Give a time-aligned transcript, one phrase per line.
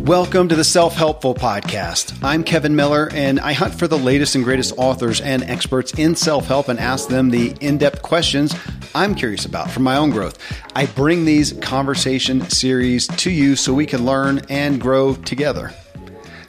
[0.00, 2.16] Welcome to the Self Helpful Podcast.
[2.22, 6.14] I'm Kevin Miller, and I hunt for the latest and greatest authors and experts in
[6.14, 8.54] self help and ask them the in depth questions
[8.94, 10.38] I'm curious about for my own growth.
[10.76, 15.72] I bring these conversation series to you so we can learn and grow together.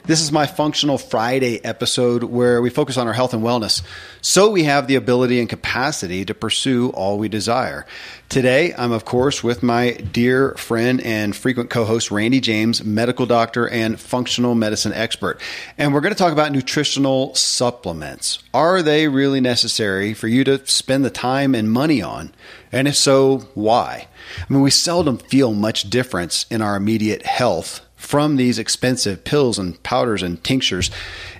[0.04, 3.82] This is my Functional Friday episode where we focus on our health and wellness
[4.20, 7.86] so we have the ability and capacity to pursue all we desire.
[8.28, 13.26] Today, I'm of course with my dear friend and frequent co host, Randy James, medical
[13.26, 15.40] doctor and functional medicine expert.
[15.78, 18.42] And we're going to talk about nutritional supplements.
[18.52, 22.34] Are they really necessary for you to spend the time and money on?
[22.72, 24.08] And if so, why?
[24.40, 29.58] I mean, we seldom feel much difference in our immediate health from these expensive pills
[29.58, 30.90] and powders and tinctures,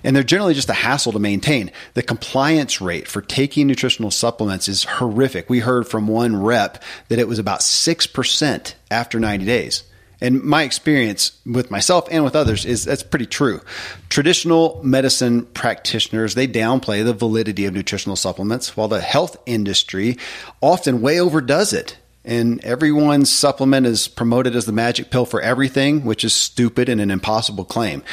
[0.03, 1.69] and they're generally just a hassle to maintain.
[1.93, 5.49] The compliance rate for taking nutritional supplements is horrific.
[5.49, 9.83] We heard from one rep that it was about 6% after 90 days.
[10.21, 13.59] And my experience with myself and with others is that's pretty true.
[14.07, 20.17] Traditional medicine practitioners, they downplay the validity of nutritional supplements, while the health industry
[20.61, 26.05] often way overdoes it and everyone's supplement is promoted as the magic pill for everything,
[26.05, 28.03] which is stupid and an impossible claim.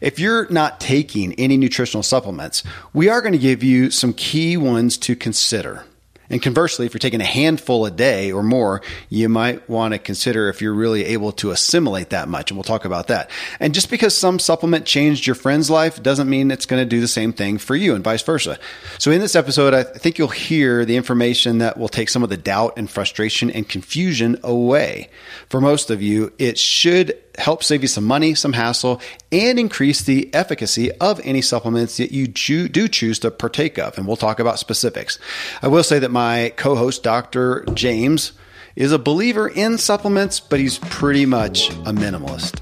[0.00, 4.56] If you're not taking any nutritional supplements, we are going to give you some key
[4.56, 5.84] ones to consider.
[6.30, 9.98] And conversely, if you're taking a handful a day or more, you might want to
[9.98, 12.50] consider if you're really able to assimilate that much.
[12.50, 13.30] And we'll talk about that.
[13.60, 17.00] And just because some supplement changed your friend's life doesn't mean it's going to do
[17.00, 18.58] the same thing for you and vice versa.
[18.98, 22.28] So in this episode, I think you'll hear the information that will take some of
[22.28, 25.10] the doubt and frustration and confusion away.
[25.48, 29.00] For most of you, it should help save you some money, some hassle,
[29.32, 33.96] and increase the efficacy of any supplements that you do choose to partake of.
[33.98, 35.18] And we'll talk about specifics.
[35.62, 37.64] I will say that my co host, Dr.
[37.74, 38.32] James,
[38.74, 42.60] is a believer in supplements, but he's pretty much a minimalist.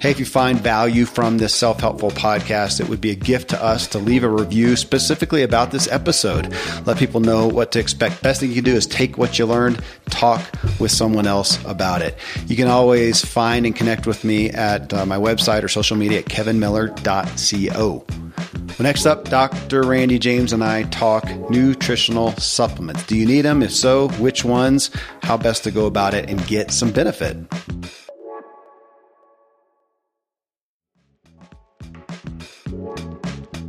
[0.00, 3.50] Hey, if you find value from this self helpful podcast, it would be a gift
[3.50, 6.54] to us to leave a review specifically about this episode.
[6.86, 8.22] Let people know what to expect.
[8.22, 10.40] Best thing you can do is take what you learned, talk
[10.78, 12.16] with someone else about it.
[12.46, 16.20] You can always find and connect with me at uh, my website or social media
[16.20, 18.04] at kevinmiller.co.
[18.08, 19.82] Well, next up, Dr.
[19.82, 23.04] Randy James and I talk nutritional supplements.
[23.08, 23.64] Do you need them?
[23.64, 24.92] If so, which ones?
[25.24, 27.36] How best to go about it and get some benefit?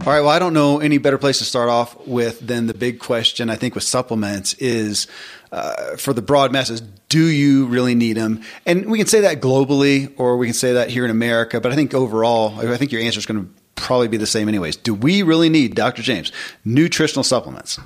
[0.09, 0.22] All right.
[0.22, 3.47] Well, I don't know any better place to start off with than the big question.
[3.52, 5.06] I think with supplements is
[5.52, 8.42] uh, for the broad masses: Do you really need them?
[8.66, 11.62] And we can say that globally, or we can say that here in America.
[11.62, 14.48] But I think overall, I think your answer is going to probably be the same,
[14.48, 14.78] anyways.
[14.78, 16.02] Do we really need, Dr.
[16.02, 16.31] James,
[16.66, 17.80] nutritional supplements?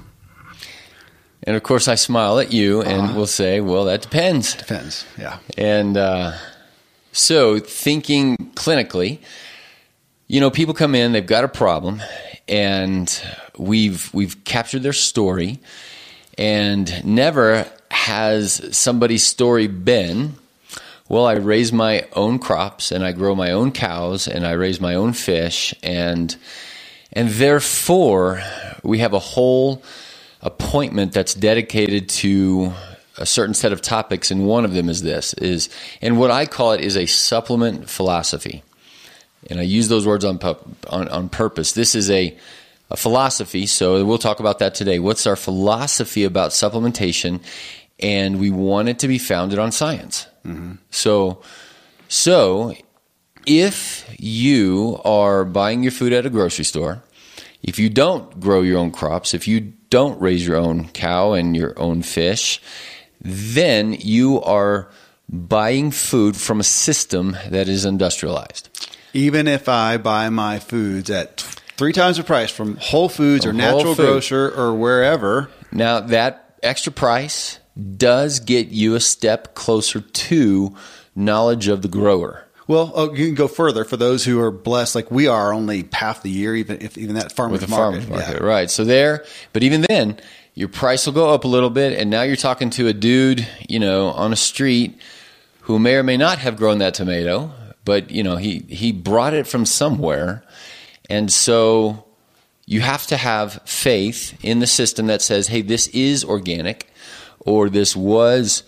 [1.45, 5.06] And of course, I smile at you and uh, will say, "Well, that depends." Depends.
[5.19, 5.39] Yeah.
[5.57, 6.38] And uh,
[7.12, 9.19] so, thinking clinically
[10.33, 12.01] you know, people come in, they've got a problem,
[12.47, 13.21] and
[13.55, 15.59] we've we've captured their story,
[16.39, 20.33] and never has somebody's story been,
[21.07, 24.81] well, I raise my own crops and I grow my own cows and I raise
[24.81, 26.35] my own fish and
[27.11, 28.41] and therefore
[28.81, 29.83] we have a whole
[30.41, 32.73] appointment that's dedicated to
[33.19, 35.69] a certain set of topics and one of them is this is
[36.01, 38.63] and what I call it is a supplement philosophy
[39.50, 40.40] and I use those words on,
[40.90, 41.74] on, on purpose.
[41.74, 42.38] This is a,
[42.90, 45.00] a philosophy, so we'll talk about that today.
[45.00, 47.42] What's our philosophy about supplementation?
[48.00, 50.28] And we want it to be founded on science.
[50.46, 50.76] Mm-hmm.
[50.90, 51.42] So,
[52.08, 52.76] so
[53.46, 57.04] if you are buying your food at a grocery store,
[57.62, 61.56] if you don't grow your own crops, if you don't raise your own cow and
[61.56, 62.62] your own fish,
[63.22, 64.90] then you are
[65.30, 68.70] buying food from a system that is industrialized
[69.13, 71.41] even if I buy my foods at
[71.78, 75.50] three times the price from Whole Foods from or Natural Grocer or wherever.
[75.72, 77.60] Now, that extra price
[77.98, 80.75] does get you a step closer to
[81.15, 82.48] knowledge of the grower.
[82.68, 85.88] Well, oh, you can go further for those who are blessed, like we are, only
[85.92, 88.48] half the year, even if even that farmers With the market, farmers market, yeah.
[88.48, 88.71] right?
[88.71, 90.18] So there, but even then,
[90.54, 93.45] your price will go up a little bit, and now you're talking to a dude,
[93.68, 94.98] you know, on a street
[95.62, 97.51] who may or may not have grown that tomato,
[97.85, 100.44] but you know he he brought it from somewhere,
[101.09, 102.06] and so
[102.65, 106.88] you have to have faith in the system that says, hey, this is organic,
[107.39, 108.63] or this was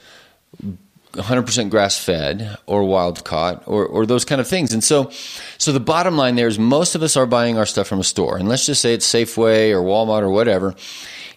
[1.13, 4.73] 100% grass fed or wild caught or, or those kind of things.
[4.73, 5.11] And so,
[5.57, 8.03] so the bottom line there is most of us are buying our stuff from a
[8.03, 8.37] store.
[8.37, 10.75] And let's just say it's Safeway or Walmart or whatever.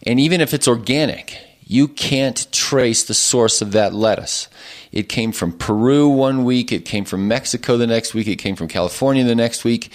[0.04, 4.48] And even if it's organic, you can't trace the source of that lettuce.
[4.93, 8.56] It came from Peru one week, it came from Mexico the next week, it came
[8.56, 9.93] from California the next week.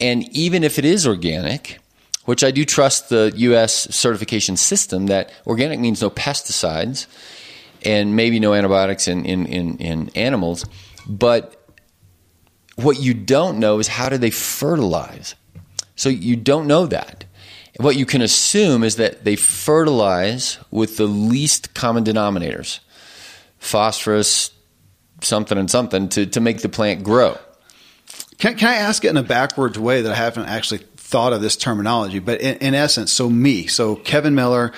[0.00, 1.78] And even if it is organic,
[2.24, 7.06] which I do trust the US certification system that organic means no pesticides
[7.84, 10.64] and maybe no antibiotics in, in, in, in animals,
[11.06, 11.58] but
[12.76, 15.34] what you don't know is how do they fertilize?
[15.96, 17.24] So you don't know that.
[17.78, 22.80] What you can assume is that they fertilize with the least common denominators
[23.62, 24.50] phosphorus,
[25.20, 27.38] something, and something to, to make the plant grow.
[28.38, 31.40] Can, can I ask it in a backwards way that I haven't actually thought of
[31.40, 32.18] this terminology?
[32.18, 34.72] But in, in essence, so me, so Kevin Miller,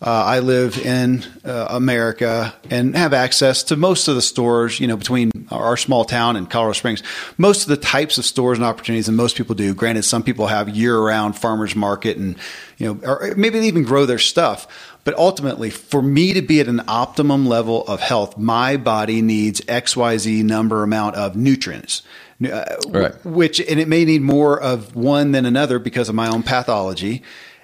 [0.00, 4.86] uh, I live in uh, America and have access to most of the stores, you
[4.86, 7.02] know, between our small town and Colorado Springs.
[7.36, 9.74] Most of the types of stores and opportunities that most people do.
[9.74, 12.36] Granted, some people have year-round farmers market and,
[12.76, 14.68] you know, or maybe they even grow their stuff.
[15.08, 19.62] But ultimately, for me to be at an optimum level of health, my body needs
[19.62, 22.02] XYZ number amount of nutrients.
[22.44, 23.24] Uh, right.
[23.24, 27.22] Which, and it may need more of one than another because of my own pathology.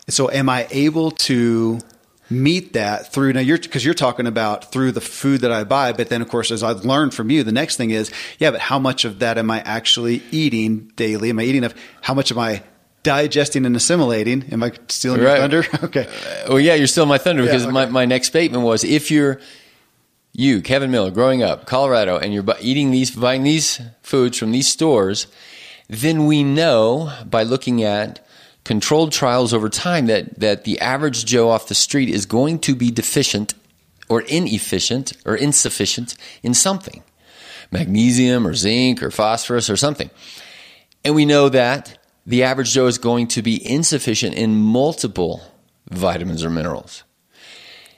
[0.09, 1.81] So, am I able to
[2.31, 5.93] meet that through now you're because you're talking about through the food that I buy,
[5.93, 8.61] but then of course as I've learned from you, the next thing is yeah, but
[8.61, 11.29] how much of that am I actually eating daily?
[11.29, 12.63] Am I eating of how much am I
[13.05, 14.43] digesting and assimilating?
[14.51, 15.53] Am I stealing right.
[15.53, 15.65] your thunder?
[15.87, 16.07] okay.
[16.07, 17.73] Uh, well, yeah, you're stealing my thunder because yeah, okay.
[17.73, 19.41] my, my next statement was if you're
[20.33, 24.67] you, Kevin Miller, growing up, Colorado, and you're eating these, buying these foods from these
[24.67, 25.29] stores,
[25.89, 28.27] then we know by looking at
[28.65, 32.75] controlled trials over time that, that the average Joe off the street is going to
[32.75, 33.55] be deficient
[34.09, 37.03] or inefficient or insufficient in something
[37.71, 40.09] magnesium or zinc or phosphorus or something.
[41.05, 45.43] And we know that the average Joe is going to be insufficient in multiple
[45.91, 47.05] vitamins or minerals.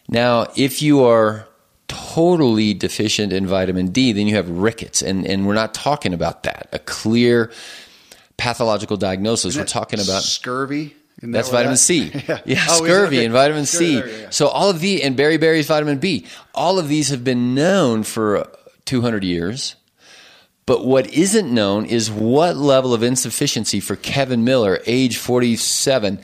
[0.08, 1.48] Now, if you are
[1.88, 5.02] totally deficient in vitamin D, then you have rickets.
[5.02, 6.68] And, and we're not talking about that.
[6.72, 7.52] A clear
[8.36, 9.56] pathological diagnosis.
[9.56, 10.94] We're talking about scurvy.
[11.20, 11.78] That that's vitamin that?
[11.78, 12.10] C.
[12.28, 13.24] yeah, yeah oh, scurvy okay.
[13.24, 14.00] and vitamin C.
[14.00, 14.30] There, yeah.
[14.30, 16.26] So all of the and berryberries, vitamin B.
[16.54, 18.46] All of these have been known for
[18.84, 19.76] 200 years.
[20.66, 26.20] But what isn't known is what level of insufficiency for Kevin Miller, age 47,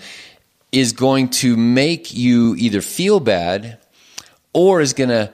[0.72, 3.78] is going to make you either feel bad
[4.52, 5.32] or is going to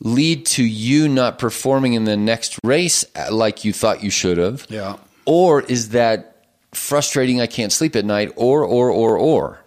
[0.00, 4.38] lead to you not performing in the next race uh, like you thought you should
[4.38, 4.66] have.
[4.70, 4.96] Yeah.
[5.26, 9.60] Or is that frustrating I can't sleep at night or or or or.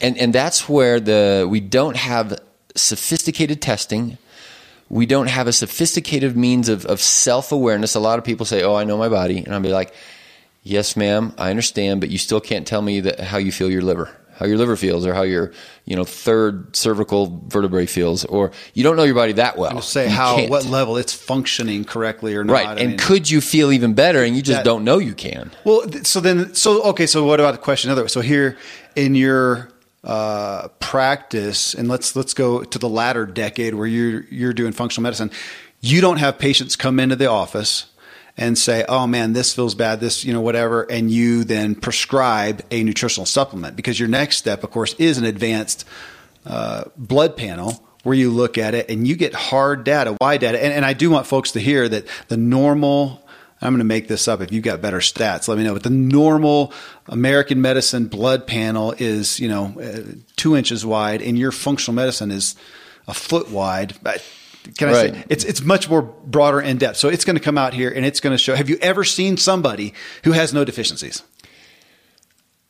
[0.00, 2.38] And and that's where the we don't have
[2.76, 4.18] sophisticated testing
[4.88, 7.94] we don't have a sophisticated means of, of self-awareness.
[7.94, 9.38] A lot of people say oh I know my body.
[9.38, 9.94] And I'll be like
[10.62, 13.82] yes ma'am I understand but you still can't tell me that how you feel your
[13.82, 15.52] liver how your liver feels or how your
[15.84, 19.80] you know third cervical vertebrae feels or you don't know your body that well.
[19.80, 20.50] Say you how can't.
[20.50, 23.94] what level it's functioning correctly or not right I and mean, could you feel even
[23.94, 25.50] better and you just that, don't know you can?
[25.64, 28.08] Well so then so okay so what about the question other way?
[28.08, 28.56] So here
[28.96, 29.68] in your
[30.04, 35.02] uh, practice and let's let's go to the latter decade where you're you're doing functional
[35.02, 35.30] medicine
[35.80, 37.86] you don't have patients come into the office
[38.36, 42.62] and say, oh man, this feels bad, this, you know, whatever, and you then prescribe
[42.70, 45.84] a nutritional supplement because your next step, of course, is an advanced
[46.46, 50.62] uh, blood panel where you look at it and you get hard data, why data.
[50.62, 53.23] And, and I do want folks to hear that the normal
[53.60, 54.40] I'm going to make this up.
[54.40, 55.72] If you've got better stats, let me know.
[55.72, 56.72] But the normal
[57.06, 62.30] American medicine blood panel is, you know, uh, two inches wide, and your functional medicine
[62.30, 62.56] is
[63.06, 63.96] a foot wide
[64.76, 65.14] can I right.
[65.14, 66.96] say it's it's much more broader in depth.
[66.96, 68.54] So it's going to come out here and it's going to show.
[68.54, 69.92] Have you ever seen somebody
[70.24, 71.22] who has no deficiencies?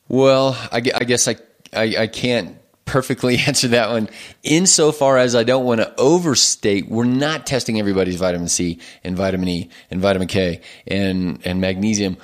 [0.07, 1.37] Well, I, I guess I,
[1.73, 4.09] I, I can't perfectly answer that one
[4.43, 6.87] insofar as I don't want to overstate.
[6.87, 12.17] We're not testing everybody's vitamin C and vitamin E and vitamin K and and magnesium.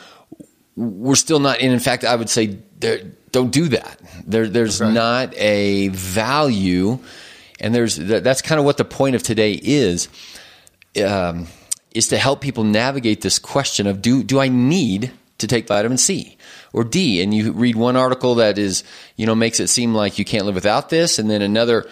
[0.75, 1.59] We're still not.
[1.59, 2.57] And in fact, I would say
[3.31, 3.99] don't do that.
[4.25, 4.93] There, there's right.
[4.93, 6.99] not a value
[7.59, 10.09] and there's that's kind of what the point of today is.
[11.01, 11.47] Um,
[11.91, 15.97] is to help people navigate this question of do do I need to take vitamin
[15.97, 16.37] C
[16.73, 17.21] or D?
[17.21, 18.83] And you read one article that is
[19.15, 21.87] you know makes it seem like you can't live without this, and then another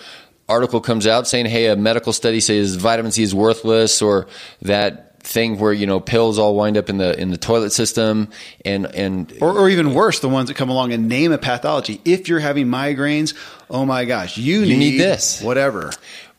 [0.48, 4.28] article comes out saying, hey, a medical study says vitamin C is worthless, or
[4.64, 8.30] that thing where you know pills all wind up in the in the toilet system.
[8.66, 12.02] And and or, or, even worse the ones that come along and name a pathology.
[12.06, 13.36] If you're having migraines
[13.70, 15.42] oh my gosh you, you need, need this.
[15.42, 15.92] whatever.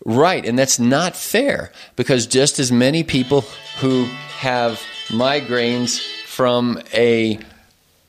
[0.04, 0.44] Right.
[0.44, 3.42] And that's not fair because just as many people
[3.80, 4.04] who
[4.38, 6.06] have migraines
[6.40, 7.38] from a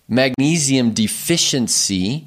[0.07, 2.25] magnesium deficiency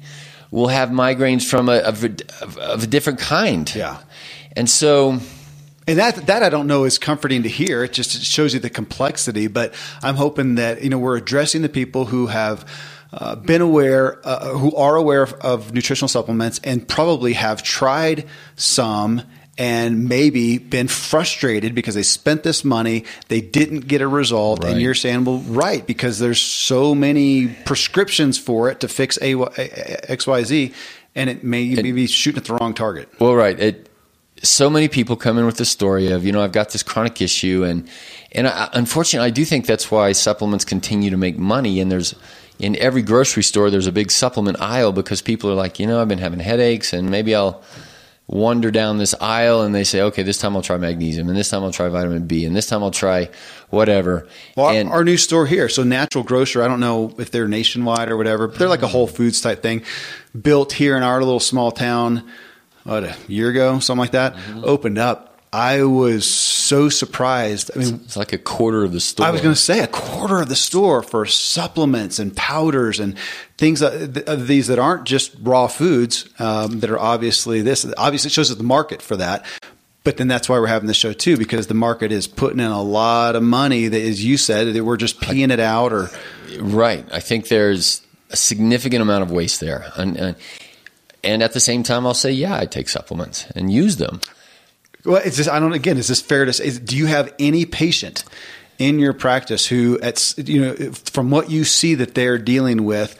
[0.51, 2.15] will have migraines from a, of, a,
[2.61, 3.73] of a different kind.
[3.73, 3.97] Yeah.
[4.55, 5.17] And so
[5.87, 7.83] and that that I don't know is comforting to hear.
[7.83, 9.47] It just shows you the complexity.
[9.47, 12.69] But I'm hoping that you know we're addressing the people who have.
[13.13, 18.27] Uh, been aware, uh, who are aware of, of nutritional supplements and probably have tried
[18.57, 19.21] some
[19.57, 24.73] and maybe been frustrated because they spent this money, they didn't get a result, Right.
[24.73, 29.33] and you're saying, well, right, because there's so many prescriptions for it to fix A,
[30.11, 30.73] X, Y, Z,
[31.15, 33.07] and it may may be shooting at the wrong target.
[33.19, 33.57] Well, right.
[33.57, 33.89] It,
[34.43, 37.21] so many people come in with the story of, you know, I've got this chronic
[37.21, 37.87] issue, and
[38.33, 41.79] and I, unfortunately, I do think that's why supplements continue to make money.
[41.79, 42.13] And there's
[42.59, 46.01] in every grocery store, there's a big supplement aisle because people are like, you know,
[46.01, 47.63] I've been having headaches, and maybe I'll
[48.27, 51.49] wander down this aisle, and they say, okay, this time I'll try magnesium, and this
[51.49, 53.29] time I'll try vitamin B, and this time I'll try
[53.69, 54.27] whatever.
[54.55, 57.47] Well, our- and our new store here, so Natural Grocer, I don't know if they're
[57.47, 59.83] nationwide or whatever, but they're like a Whole Foods type thing,
[60.39, 62.23] built here in our little small town,
[62.83, 64.61] what, a year ago, something like that, Mm-hmm.
[64.63, 65.34] opened up.
[65.55, 67.71] I was so surprised.
[67.73, 69.25] I mean, it's like a quarter of the store.
[69.25, 73.17] I was going to say a quarter of the store for supplements and powders and
[73.57, 77.85] things of of these that aren't just raw foods um, that are obviously this.
[77.97, 79.45] Obviously, it shows us the market for that.
[80.03, 82.69] But then that's why we're having this show too, because the market is putting in
[82.69, 86.09] a lot of money that, as you said, that we're just peeing it out or
[86.59, 87.05] Right.
[87.11, 89.91] I think there's a significant amount of waste there.
[89.95, 90.35] And, and,
[91.23, 94.21] and at the same time, I'll say, yeah, I take supplements and use them.
[95.05, 95.73] Well, it's just I don't.
[95.73, 96.65] Again, is this fair to say?
[96.65, 98.23] Is, do you have any patient
[98.77, 103.17] in your practice who, at you know, from what you see that they're dealing with,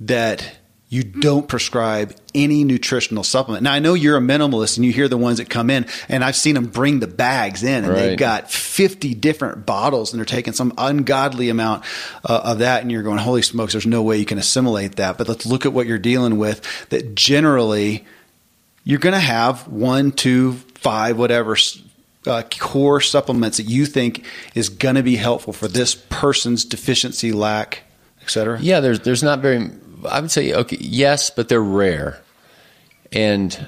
[0.00, 0.56] that
[0.88, 3.62] you don't prescribe any nutritional supplement?
[3.62, 6.22] Now, I know you're a minimalist, and you hear the ones that come in, and
[6.22, 10.26] I've seen them bring the bags in, and they've got 50 different bottles, and they're
[10.26, 11.84] taking some ungodly amount
[12.24, 13.72] uh, of that, and you're going, "Holy smokes!
[13.72, 16.60] There's no way you can assimilate that." But let's look at what you're dealing with.
[16.90, 18.04] That generally
[18.84, 21.56] you're going to have one, two, five, whatever
[22.26, 24.24] uh, core supplements that you think
[24.54, 27.82] is going to be helpful for this person's deficiency, lack,
[28.22, 28.58] etc.
[28.60, 29.70] Yeah, there's, there's not very,
[30.08, 32.20] I would say, okay, yes, but they're rare.
[33.12, 33.66] And,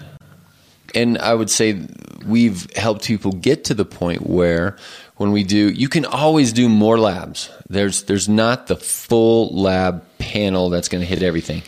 [0.94, 1.80] and I would say
[2.26, 4.76] we've helped people get to the point where
[5.16, 7.50] when we do, you can always do more labs.
[7.68, 11.62] There's, there's not the full lab panel that's going to hit everything.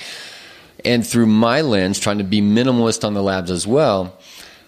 [0.85, 4.17] and through my lens, trying to be minimalist on the labs as well,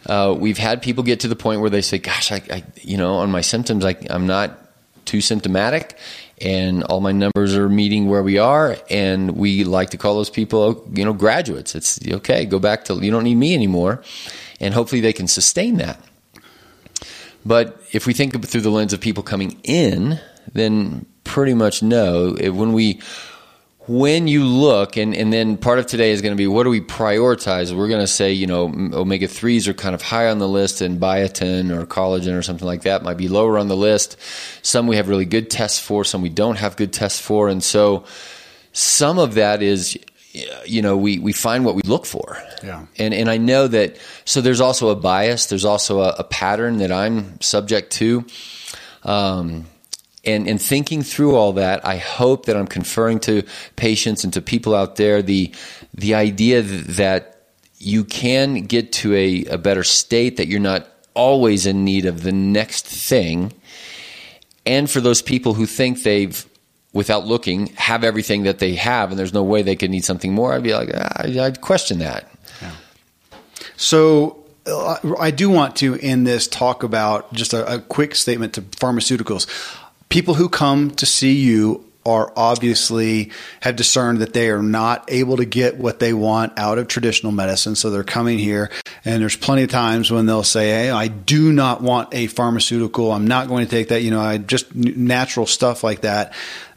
[0.09, 2.97] uh, we've had people get to the point where they say, "Gosh, I, I you
[2.97, 4.59] know, on my symptoms, I, I'm not
[5.05, 5.97] too symptomatic,
[6.41, 10.31] and all my numbers are meeting where we are." And we like to call those
[10.31, 11.75] people, you know, graduates.
[11.75, 12.47] It's okay.
[12.47, 14.03] Go back to you don't need me anymore,
[14.61, 16.01] and hopefully they can sustain that.
[17.45, 20.21] But if we think through the lens of people coming in,
[20.53, 22.33] then pretty much no.
[22.33, 23.01] When we
[23.89, 26.71] when you look, and, and then part of today is going to be what do
[26.71, 27.75] we prioritize?
[27.75, 30.83] We're going to say, you know, omega 3s are kind of high on the list,
[30.83, 34.17] and biotin or collagen or something like that might be lower on the list.
[34.63, 37.49] Some we have really good tests for, some we don't have good tests for.
[37.49, 38.05] And so
[38.73, 39.99] some of that is,
[40.67, 42.37] you know, we, we find what we look for.
[42.63, 42.85] Yeah.
[42.99, 46.79] And, and I know that, so there's also a bias, there's also a, a pattern
[46.79, 48.27] that I'm subject to.
[49.03, 49.67] Um,
[50.25, 53.43] and, and thinking through all that, I hope that I'm conferring to
[53.77, 55.53] patients and to people out there the
[55.95, 57.43] the idea that
[57.79, 62.23] you can get to a, a better state, that you're not always in need of
[62.23, 63.53] the next thing.
[64.67, 66.45] And for those people who think they've,
[66.93, 70.35] without looking, have everything that they have and there's no way they could need something
[70.35, 72.31] more, I'd be like, ah, I'd question that.
[73.77, 78.55] So uh, I do want to in this talk about just a, a quick statement
[78.55, 79.47] to pharmaceuticals.
[80.09, 85.37] People who come to see you are obviously have discerned that they are not able
[85.37, 87.77] to get what they want out of traditional medicine.
[87.77, 88.71] So they're coming here
[89.05, 93.13] and there's plenty of times when they'll say, Hey, I do not want a pharmaceutical.
[93.13, 94.03] I'm not going to take that.
[94.03, 96.33] You know, I just natural stuff like that.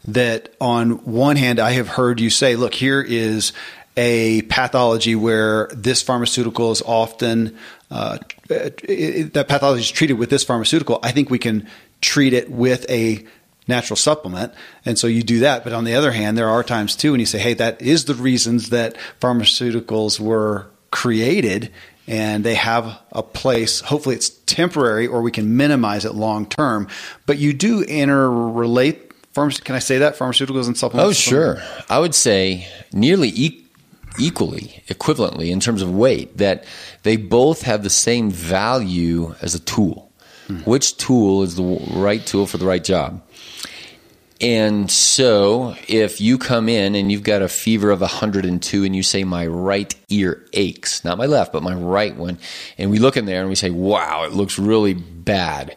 [0.08, 3.52] That on one hand, I have heard you say, look, here is
[3.96, 7.56] a pathology where this pharmaceutical is often
[7.90, 10.98] uh, that pathology is treated with this pharmaceutical.
[11.02, 11.68] I think we can
[12.02, 13.24] treat it with a
[13.68, 14.52] natural supplement,
[14.84, 15.64] and so you do that.
[15.64, 18.04] But on the other hand, there are times too when you say, "Hey, that is
[18.04, 21.70] the reasons that pharmaceuticals were created."
[22.08, 23.80] And they have a place.
[23.80, 26.88] Hopefully, it's temporary, or we can minimize it long term.
[27.26, 28.98] But you do interrelate.
[29.34, 31.10] Pharma- can I say that pharmaceuticals and supplements?
[31.10, 31.62] Oh, sure.
[31.88, 33.28] I would say nearly
[34.18, 36.64] equally, equivalently in terms of weight, that
[37.04, 40.11] they both have the same value as a tool.
[40.64, 41.62] Which tool is the
[41.94, 43.22] right tool for the right job?
[44.42, 49.04] And so, if you come in and you've got a fever of 102 and you
[49.04, 52.38] say, My right ear aches, not my left, but my right one,
[52.76, 55.76] and we look in there and we say, Wow, it looks really bad,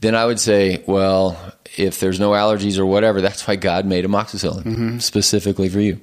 [0.00, 1.38] then I would say, Well,
[1.78, 4.98] if there's no allergies or whatever, that's why God made amoxicillin mm-hmm.
[4.98, 5.98] specifically for you.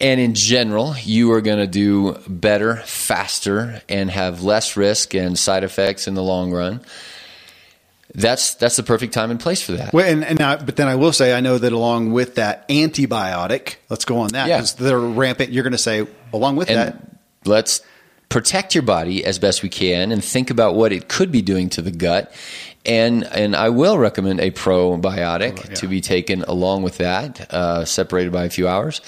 [0.00, 5.38] And in general, you are going to do better, faster, and have less risk and
[5.38, 6.82] side effects in the long run
[8.14, 9.92] that's that's the perfect time and place for that.
[9.92, 12.68] Well, and, and I, but then I will say I know that along with that
[12.68, 14.86] antibiotic, let's go on that because yeah.
[14.86, 15.52] they're rampant.
[15.52, 17.80] You're going to say along with and that, let's
[18.28, 21.68] protect your body as best we can and think about what it could be doing
[21.70, 22.32] to the gut.
[22.86, 25.74] And and I will recommend a probiotic oh, yeah.
[25.74, 29.00] to be taken along with that, uh, separated by a few hours.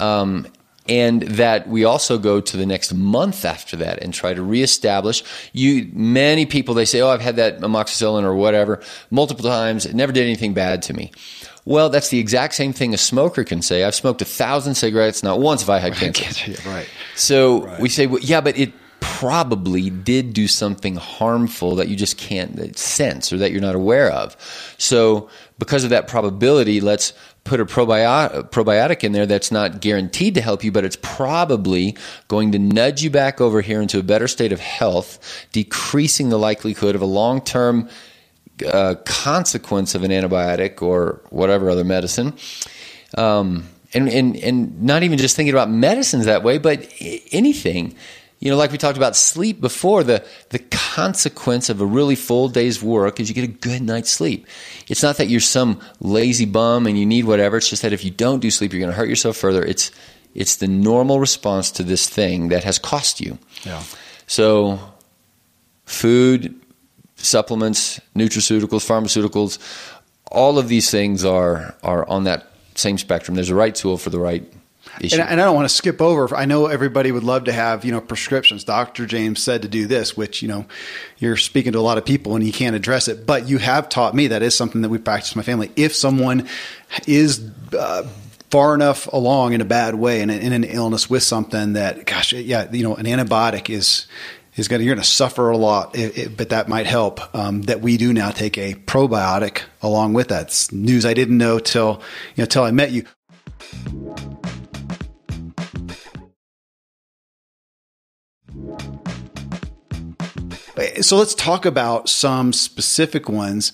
[0.00, 0.46] Um,
[0.88, 5.22] and that we also go to the next month after that and try to reestablish.
[5.52, 9.86] You many people they say oh i've had that amoxicillin or whatever multiple times.
[9.86, 11.12] It never did anything bad to me.
[11.64, 13.84] Well that's the exact same thing a smoker can say.
[13.84, 16.54] I've smoked a thousand cigarettes not once have i had cancer.
[16.68, 16.88] right.
[17.14, 17.80] So right.
[17.80, 22.76] we say well, yeah but it probably did do something harmful that you just can't
[22.76, 24.36] sense or that you're not aware of.
[24.78, 25.28] So
[25.58, 27.12] because of that probability let's
[27.48, 31.96] put a probiotic, probiotic in there that's not guaranteed to help you, but it's probably
[32.28, 36.38] going to nudge you back over here into a better state of health, decreasing the
[36.38, 37.88] likelihood of a long term
[38.66, 42.34] uh, consequence of an antibiotic or whatever other medicine.
[43.16, 43.64] Um,
[43.94, 46.86] and, and, and not even just thinking about medicines that way, but
[47.32, 47.96] anything
[48.40, 52.48] you know, like we talked about sleep before, the, the consequence of a really full
[52.48, 54.46] day's work is you get a good night's sleep.
[54.86, 57.56] It's not that you're some lazy bum and you need whatever.
[57.56, 59.64] It's just that if you don't do sleep, you're going to hurt yourself further.
[59.64, 59.90] It's,
[60.34, 63.38] it's the normal response to this thing that has cost you.
[63.64, 63.82] Yeah.
[64.28, 64.78] So,
[65.84, 66.54] food,
[67.16, 69.58] supplements, nutraceuticals, pharmaceuticals,
[70.30, 73.34] all of these things are, are on that same spectrum.
[73.34, 74.44] There's a right tool for the right
[75.00, 76.34] and, and, I don't want to skip over.
[76.34, 78.64] I know everybody would love to have you know prescriptions.
[78.64, 80.66] Doctor James said to do this, which you know
[81.18, 83.26] you're speaking to a lot of people and you can't address it.
[83.26, 85.70] But you have taught me that is something that we practice in my family.
[85.76, 86.48] If someone
[87.06, 88.06] is uh,
[88.50, 92.32] far enough along in a bad way and in an illness with something that, gosh,
[92.32, 94.06] yeah, you know, an antibiotic is
[94.56, 97.20] is going to you're going to suffer a lot, it, it, but that might help.
[97.34, 100.48] Um, that we do now take a probiotic along with that.
[100.48, 102.02] It's news I didn't know till
[102.34, 103.04] you know till I met you.
[111.02, 113.72] So let's talk about some specific ones.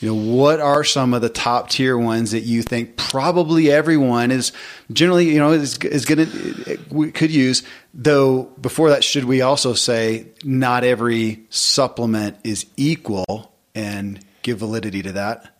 [0.00, 4.30] You know, what are some of the top tier ones that you think probably everyone
[4.30, 4.52] is
[4.90, 7.62] generally, you know, is, is going to, we could use.
[7.92, 15.02] Though before that, should we also say not every supplement is equal and give validity
[15.02, 15.54] to that?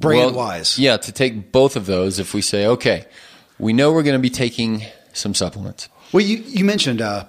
[0.00, 0.78] Brand well, wise.
[0.78, 3.04] Yeah, to take both of those, if we say, okay,
[3.58, 5.88] we know we're going to be taking some supplements.
[6.12, 7.26] Well, you, you mentioned uh,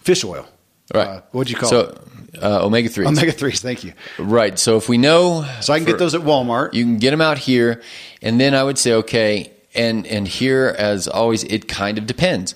[0.00, 0.48] fish oil.
[0.94, 1.08] Right.
[1.08, 2.42] Uh, what'd you call so, it?
[2.42, 3.06] Uh, omega 3s.
[3.06, 3.92] Omega 3s, thank you.
[4.18, 4.58] Right.
[4.58, 5.48] So if we know.
[5.60, 6.74] So I can for, get those at Walmart.
[6.74, 7.82] You can get them out here.
[8.22, 12.54] And then I would say, okay, and, and here, as always, it kind of depends.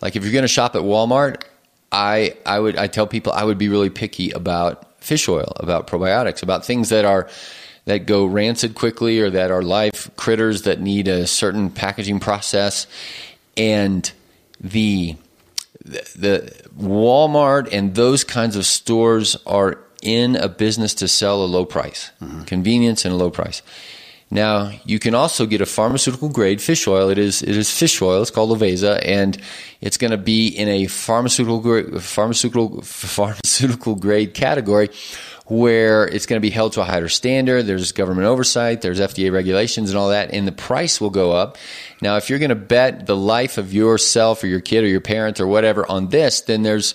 [0.00, 1.42] Like if you're going to shop at Walmart,
[1.92, 5.86] I, I would I tell people I would be really picky about fish oil, about
[5.86, 7.28] probiotics, about things that are
[7.84, 12.86] that go rancid quickly or that are live critters that need a certain packaging process.
[13.56, 14.10] And
[14.60, 15.16] the
[15.86, 21.64] the Walmart and those kinds of stores are in a business to sell a low
[21.64, 22.42] price, mm-hmm.
[22.42, 23.62] convenience and a low price.
[24.30, 27.08] Now you can also get a pharmaceutical grade fish oil.
[27.10, 28.22] It is it is fish oil.
[28.22, 29.38] It's called Lovaza, and
[29.80, 34.90] it's going to be in a pharmaceutical pharmaceutical pharmaceutical grade category
[35.46, 37.66] where it's going to be held to a higher standard.
[37.66, 41.56] There's government oversight, there's FDA regulations and all that, and the price will go up.
[42.02, 45.00] Now, if you're going to bet the life of yourself or your kid or your
[45.00, 46.94] parent or whatever on this, then there's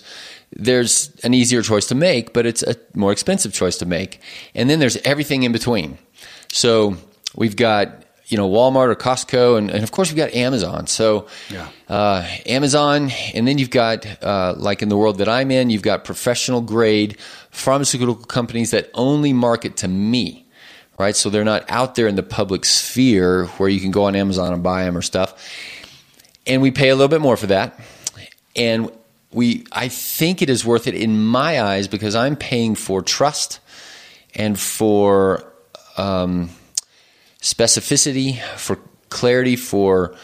[0.54, 4.20] there's an easier choice to make, but it's a more expensive choice to make.
[4.54, 5.96] And then there's everything in between.
[6.52, 6.98] So
[7.34, 8.01] we've got
[8.32, 10.86] you know Walmart or Costco, and, and of course we've got Amazon.
[10.86, 11.68] So yeah.
[11.88, 15.82] uh, Amazon, and then you've got uh, like in the world that I'm in, you've
[15.82, 17.18] got professional grade
[17.50, 20.46] pharmaceutical companies that only market to me,
[20.98, 21.14] right?
[21.14, 24.54] So they're not out there in the public sphere where you can go on Amazon
[24.54, 25.34] and buy them or stuff.
[26.46, 27.78] And we pay a little bit more for that,
[28.56, 28.90] and
[29.30, 33.60] we I think it is worth it in my eyes because I'm paying for trust
[34.34, 35.44] and for.
[35.98, 36.48] Um,
[37.42, 38.78] specificity, for
[39.10, 40.14] clarity, for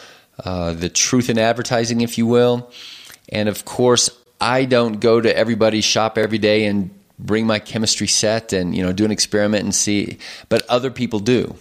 [0.43, 2.71] uh, the truth in advertising, if you will.
[3.31, 4.09] And of course,
[4.41, 8.81] I don't go to everybody's shop every day and bring my chemistry set and you
[8.81, 11.55] know do an experiment and see, but other people do.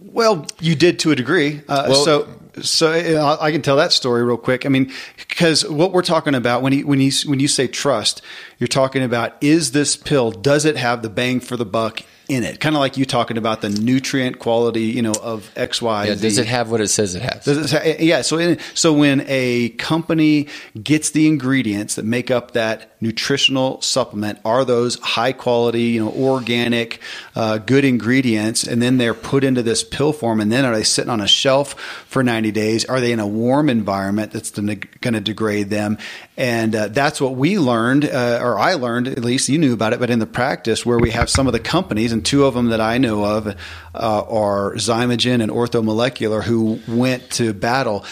[0.00, 1.60] Well, you did to a degree.
[1.68, 2.28] Uh, Well- so,
[2.62, 4.66] so uh, I can tell that story real quick.
[4.66, 8.22] I mean, because what we're talking about when you when you when you say trust,
[8.58, 12.44] you're talking about is this pill does it have the bang for the buck in
[12.44, 12.60] it?
[12.60, 16.14] Kind of like you talking about the nutrient quality, you know, of X, Y, Yeah,
[16.14, 17.44] does it have what it says it has?
[17.44, 18.22] Does it say- yeah.
[18.22, 20.48] So, in, so when a company
[20.82, 26.12] gets the ingredients that make up that nutritional supplement, are those high quality, you know,
[26.12, 27.00] organic,
[27.34, 30.84] uh, good ingredients, and then they're put into this pill form, and then are they
[30.84, 31.74] sitting on a shelf
[32.06, 32.84] for ninety days?
[32.84, 34.78] Are they in a warm environment that's going
[35.14, 35.98] to degrade them?
[36.40, 39.50] And uh, that's what we learned, uh, or I learned at least.
[39.50, 42.12] You knew about it, but in the practice, where we have some of the companies,
[42.12, 43.54] and two of them that I know of uh,
[43.94, 48.06] are Xymogen and Orthomolecular, who went to battle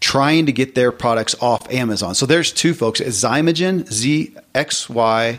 [0.00, 2.14] trying to get their products off Amazon.
[2.14, 5.38] So there's two folks: Xymogen, Z X Y,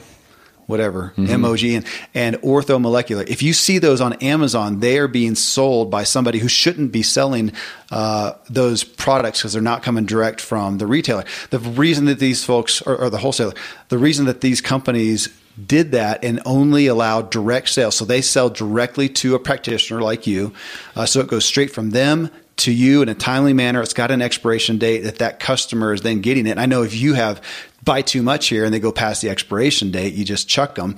[0.67, 3.27] whatever, MOG, and, and Orthomolecular.
[3.27, 7.03] If you see those on Amazon, they are being sold by somebody who shouldn't be
[7.03, 7.51] selling
[7.91, 11.23] uh, those products because they're not coming direct from the retailer.
[11.51, 13.53] The reason that these folks, or, or the wholesaler,
[13.89, 15.29] the reason that these companies
[15.63, 17.95] did that and only allow direct sales.
[17.95, 20.53] So they sell directly to a practitioner like you.
[20.95, 23.81] Uh, so it goes straight from them to you in a timely manner.
[23.81, 26.57] It's got an expiration date that that customer is then getting it.
[26.57, 27.41] I know if you have
[27.83, 30.97] buy too much here and they go past the expiration date, you just chuck them.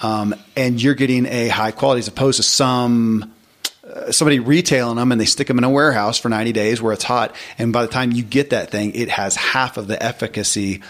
[0.00, 3.32] Um, and you're getting a high quality as opposed to some
[3.84, 6.92] uh, somebody retailing them and they stick them in a warehouse for 90 days where
[6.92, 7.34] it's hot.
[7.58, 10.82] And by the time you get that thing, it has half of the efficacy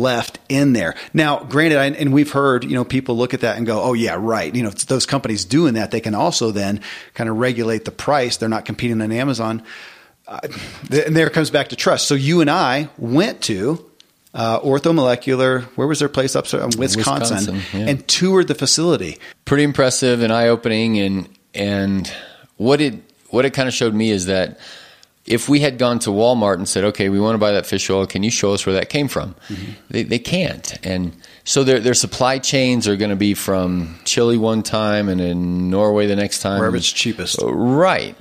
[0.00, 0.94] left in there.
[1.12, 3.92] Now, granted, I, and we've heard, you know, people look at that and go, oh,
[3.92, 4.54] yeah, right.
[4.54, 6.80] You know, it's those companies doing that, they can also then
[7.14, 8.36] kind of regulate the price.
[8.36, 9.62] They're not competing on Amazon.
[10.26, 10.40] Uh,
[10.90, 12.06] and there comes back to trust.
[12.06, 13.84] So you and I went to
[14.34, 17.86] uh, Orthomolecular, where was their place up in Wisconsin, Wisconsin, yeah.
[17.86, 19.18] and toured the facility.
[19.44, 22.10] pretty impressive and eye opening and and
[22.56, 22.94] what it
[23.28, 24.58] what it kind of showed me is that
[25.24, 27.88] if we had gone to Walmart and said, okay, we want to buy that fish
[27.88, 29.34] oil, can you show us where that came from?
[29.48, 29.72] Mm-hmm.
[29.88, 30.84] They, they can't.
[30.84, 35.20] And so their, their supply chains are going to be from Chile one time and
[35.20, 36.58] in Norway the next time.
[36.58, 37.40] Wherever it's cheapest.
[37.40, 38.16] Uh, right.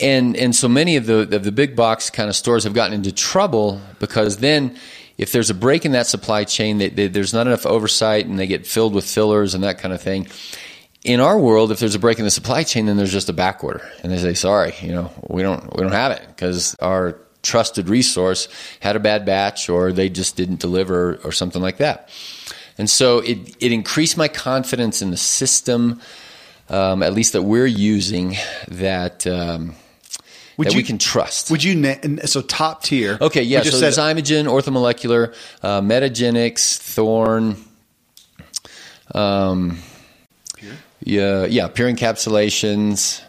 [0.00, 2.92] And and so many of the of the big box kind of stores have gotten
[2.92, 4.76] into trouble because then
[5.16, 8.38] if there's a break in that supply chain, they, they, there's not enough oversight and
[8.38, 10.26] they get filled with fillers and that kind of thing.
[11.04, 13.32] In our world, if there's a break in the supply chain, then there's just a
[13.32, 16.76] back order, and they say, "Sorry, you know, we don't we don't have it because
[16.80, 18.46] our trusted resource
[18.78, 22.08] had a bad batch, or they just didn't deliver, or something like that."
[22.78, 26.00] And so it it increased my confidence in the system,
[26.68, 28.36] um, at least that we're using
[28.68, 29.74] that um,
[30.56, 31.50] Would that you- we can trust.
[31.50, 33.18] Would you, na- so top tier?
[33.20, 33.62] Okay, yeah.
[33.62, 35.34] So said- Xymogen, Orthomolecular,
[35.64, 37.56] uh, Metagenics, Thorne,
[39.14, 39.78] um,
[41.04, 43.22] yeah, yeah, Pure Encapsulations,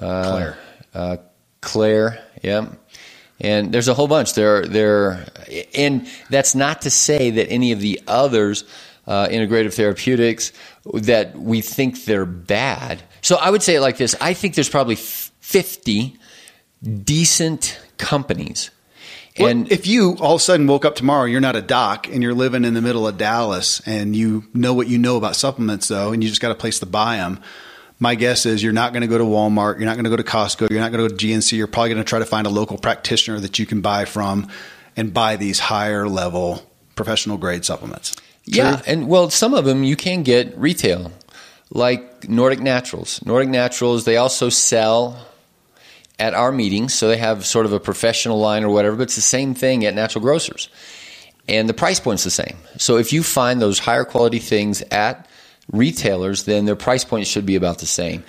[0.00, 0.56] uh, Klaire.
[0.94, 1.16] uh,
[1.60, 2.66] Klaire, yeah.
[3.40, 4.34] And there's a whole bunch.
[4.34, 5.26] There, there,
[5.74, 8.64] and that's not to say that any of the others,
[9.06, 10.52] uh, integrative therapeutics,
[10.94, 13.02] that we think they're bad.
[13.22, 16.16] So I would say it like this: I think there's probably 50
[17.02, 18.70] decent companies,
[19.38, 22.08] Well, and if you all of a sudden woke up tomorrow, you're not a doc
[22.08, 25.34] and you're living in the middle of Dallas and you know what you know about
[25.34, 27.40] supplements though, and you just got a place to buy them.
[27.98, 29.78] My guess is you're not going to go to Walmart.
[29.78, 30.70] You're not going to go to Costco.
[30.70, 31.56] You're not going to go to GNC.
[31.56, 34.48] You're probably going to try to find a local practitioner that you can buy from
[34.96, 36.62] and buy these higher level
[36.94, 38.14] professional grade supplements.
[38.44, 41.12] Yeah, and well, some of them you can get retail,
[41.70, 43.24] like Nordic Naturals.
[43.24, 45.26] Nordic Naturals, they also sell
[46.18, 49.16] at our meetings, so they have sort of a professional line or whatever, but it's
[49.16, 50.68] the same thing at Natural Grocers.
[51.48, 52.56] And the price point's the same.
[52.78, 55.28] So if you find those higher quality things at
[55.72, 58.24] retailers, then their price point should be about the same.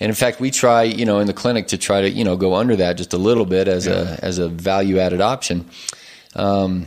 [0.00, 2.36] And in fact, we try, you know, in the clinic to try to, you know,
[2.36, 5.68] go under that just a little bit as a as a value added option.
[6.34, 6.86] Um,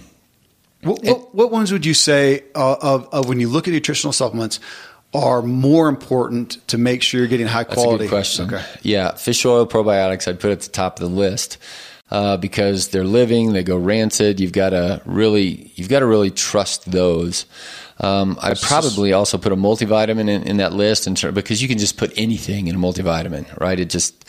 [0.81, 4.13] What, what, what ones would you say uh, of, of when you look at nutritional
[4.13, 4.60] supplements
[5.13, 8.06] are more important to make sure you're getting high That's quality?
[8.06, 8.54] a good question.
[8.54, 8.65] Okay.
[8.82, 11.58] Yeah, fish oil probiotics I'd put at the top of the list
[12.12, 14.39] uh, because they're living, they go rancid.
[14.39, 17.46] You've got to really, you've got to really trust those.
[18.00, 21.80] Um, I'd probably also put a multivitamin in, in that list in because you can
[21.80, 23.80] just put anything in a multivitamin, right?
[23.80, 24.26] It just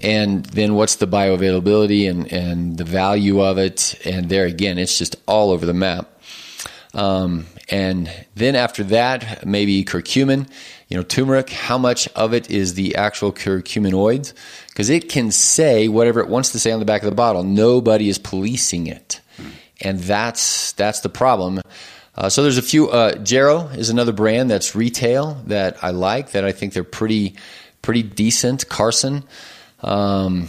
[0.00, 4.00] and then what's the bioavailability and, and the value of it?
[4.04, 6.08] And there again, it's just all over the map.
[6.94, 10.48] Um, and then after that, maybe curcumin,
[10.88, 14.32] you know, turmeric, how much of it is the actual curcuminoids?
[14.68, 17.42] Because it can say whatever it wants to say on the back of the bottle.
[17.42, 19.20] Nobody is policing it.
[19.80, 21.60] And that's, that's the problem.
[22.16, 26.32] Uh, so there's a few, uh, Jarrow is another brand that's retail that I like,
[26.32, 27.36] that I think they're pretty,
[27.82, 28.68] pretty decent.
[28.68, 29.24] Carlson,
[29.80, 30.48] Um,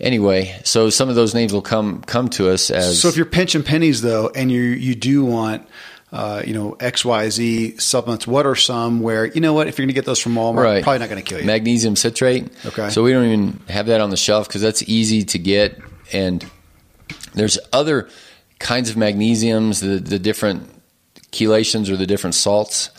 [0.00, 3.00] anyway, so some of those names will come come to us as.
[3.00, 5.68] So if you're pinching pennies though, and you you do want.
[6.14, 8.24] Uh, you know X Y Z supplements.
[8.24, 10.62] What are some where you know what if you're going to get those from Walmart,
[10.62, 10.82] Right.
[10.84, 11.44] probably not going to kill you.
[11.44, 12.46] magnesium citrate.
[12.64, 12.88] Okay.
[12.90, 15.76] So we don't even have that on the shelf because that's easy to get.
[16.12, 16.48] And
[17.34, 18.08] there's other
[18.60, 20.70] kinds of magnesiums, the, the different
[21.32, 22.90] chelations or the different salts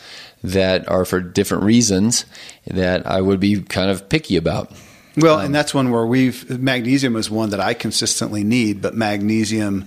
[0.44, 2.26] that are for different reasons
[2.66, 4.70] that I would be kind of picky about.
[5.16, 8.94] Well, Um, and that's one where we've magnesium is one that I consistently need, but
[8.94, 9.86] magnesium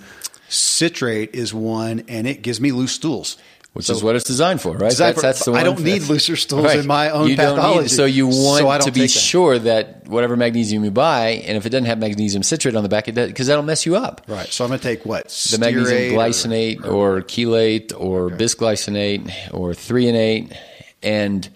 [0.50, 3.38] citrate is one, and it gives me loose stools.
[3.74, 4.90] Which So- is what it's designed for, right?
[4.90, 8.26] Designed for- I don't need looser stools in my own you pathology, need, so you
[8.26, 9.08] want don't to be them.
[9.10, 12.90] sure that whatever magnesium you buy, and if it doesn't have magnesium citrate on the
[12.90, 14.22] back, it does because that'll mess you up.
[14.28, 14.52] Right.
[14.52, 19.32] So I'm going to take what the magnesium Stearate or- glycinate or, chelate or bisglycinate
[19.54, 20.52] or threonate
[21.04, 21.48] and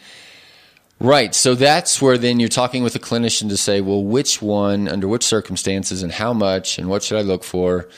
[1.00, 4.88] right so that's where then you're talking with a clinician to say well which one
[4.88, 7.90] under which circumstances and how much and what should i look for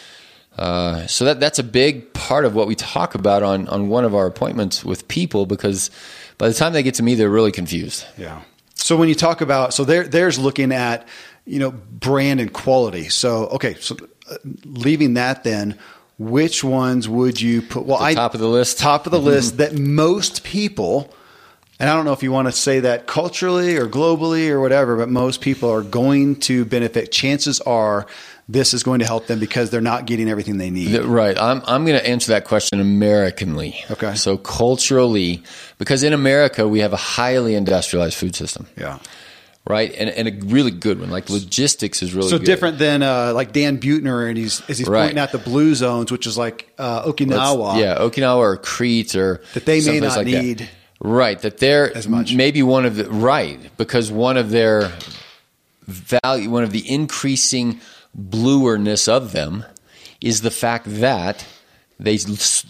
[0.57, 4.05] uh, so that that's a big part of what we talk about on on one
[4.05, 5.91] of our appointments with people because
[6.37, 8.41] by the time they get to me they're really confused Yeah.
[8.75, 11.07] So when you talk about so there there's looking at
[11.45, 13.09] you know brand and quality.
[13.09, 13.95] So okay, so
[14.29, 15.77] uh, leaving that then,
[16.17, 17.85] which ones would you put?
[17.85, 18.79] Well, The I top of the list?
[18.79, 21.13] Top of the list that most people.
[21.77, 24.95] And I don't know if you want to say that culturally or globally or whatever,
[24.95, 27.11] but most people are going to benefit.
[27.11, 28.07] Chances are
[28.47, 30.99] this is going to help them because they're not getting everything they need.
[31.03, 31.35] Right.
[31.39, 33.83] I'm, I'm going to answer that question Americanly.
[33.89, 34.13] Okay.
[34.15, 35.41] So culturally,
[35.79, 38.99] because in America, we have a highly industrialized food system, Yeah.
[39.67, 39.91] right?
[39.97, 41.09] And, and a really good one.
[41.09, 42.45] Like logistics is really So good.
[42.45, 45.01] different than uh, like Dan Buettner, and he's as he's Right.
[45.05, 47.79] pointing out the blue zones, which is like uh, Let's- Okinawa.
[47.79, 50.43] Yeah, Okinawa or Crete or That they may not like that.
[50.43, 50.69] need
[51.01, 52.33] Right, that they're as much.
[52.35, 54.91] maybe one of the right because one of their
[55.87, 57.79] value, one of the increasing
[58.15, 59.65] bluerness of them
[60.21, 61.45] is the fact that
[61.99, 62.17] they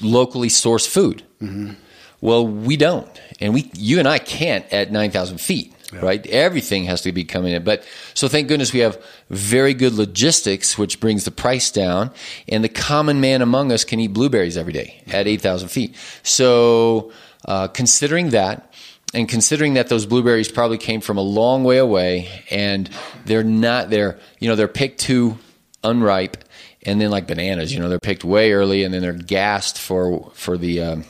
[0.01, 1.23] locally source food.
[1.41, 1.73] Mm-hmm.
[2.19, 5.71] Well, we don't, and we, you and I can't at nine thousand feet.
[6.01, 7.63] Right, everything has to be coming in.
[7.63, 12.11] But so thank goodness we have very good logistics, which brings the price down.
[12.49, 15.95] And the common man among us can eat blueberries every day at eight thousand feet.
[16.21, 17.13] So
[17.45, 18.73] uh, considering that,
[19.15, 22.89] and considering that those blueberries probably came from a long way away, and
[23.25, 25.37] they're not they're you know they're picked too
[25.83, 26.43] unripe,
[26.83, 30.31] and then like bananas, you know they're picked way early, and then they're gassed for
[30.35, 31.05] for the um,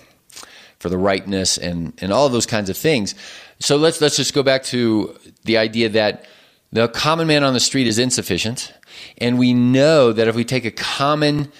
[0.78, 3.16] for the ripeness and and all those kinds of things.
[3.60, 6.26] So let's let's just go back to the idea that
[6.72, 8.72] the common man on the street is insufficient,
[9.18, 11.52] and we know that if we take a common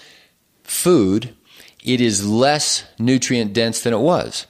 [0.62, 1.34] food,
[1.82, 4.46] it is less nutrient dense than it was.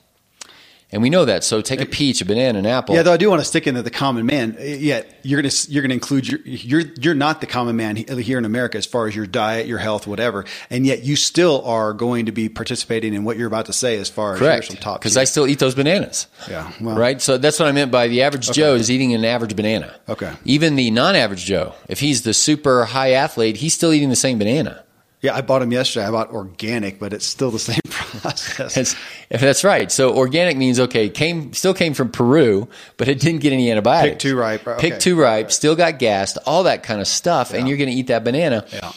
[0.96, 1.44] And we know that.
[1.44, 2.94] So take a peach, a banana, an apple.
[2.94, 4.56] Yeah, though I do want to stick into the common man.
[4.58, 8.46] Yet you're gonna you're gonna include your you're you're not the common man here in
[8.46, 12.24] America as far as your diet, your health, whatever, and yet you still are going
[12.24, 14.68] to be participating in what you're about to say as far as Correct.
[14.68, 15.18] some top Because.
[15.18, 16.28] I still eat those bananas.
[16.48, 17.20] Yeah, well- right.
[17.20, 19.94] So that's what I meant by the average Joe is eating an average banana.
[20.08, 20.32] Okay.
[20.46, 24.38] Even the non-average Joe, if he's the super high athlete, he's still eating the same
[24.38, 24.82] banana.
[25.22, 26.06] Yeah, I bought them yesterday.
[26.06, 28.74] I bought organic, but it's still the same process.
[28.74, 28.96] That's,
[29.30, 29.90] if that's right.
[29.90, 34.12] So organic means okay, came still came from Peru, but it didn't get any antibiotics.
[34.12, 34.90] Pick too ripe, okay.
[34.90, 35.50] Pick too ripe.
[35.52, 36.38] Still got gassed.
[36.46, 38.64] All that kind of stuff, and you're going to eat that banana.
[38.72, 38.92] yeah.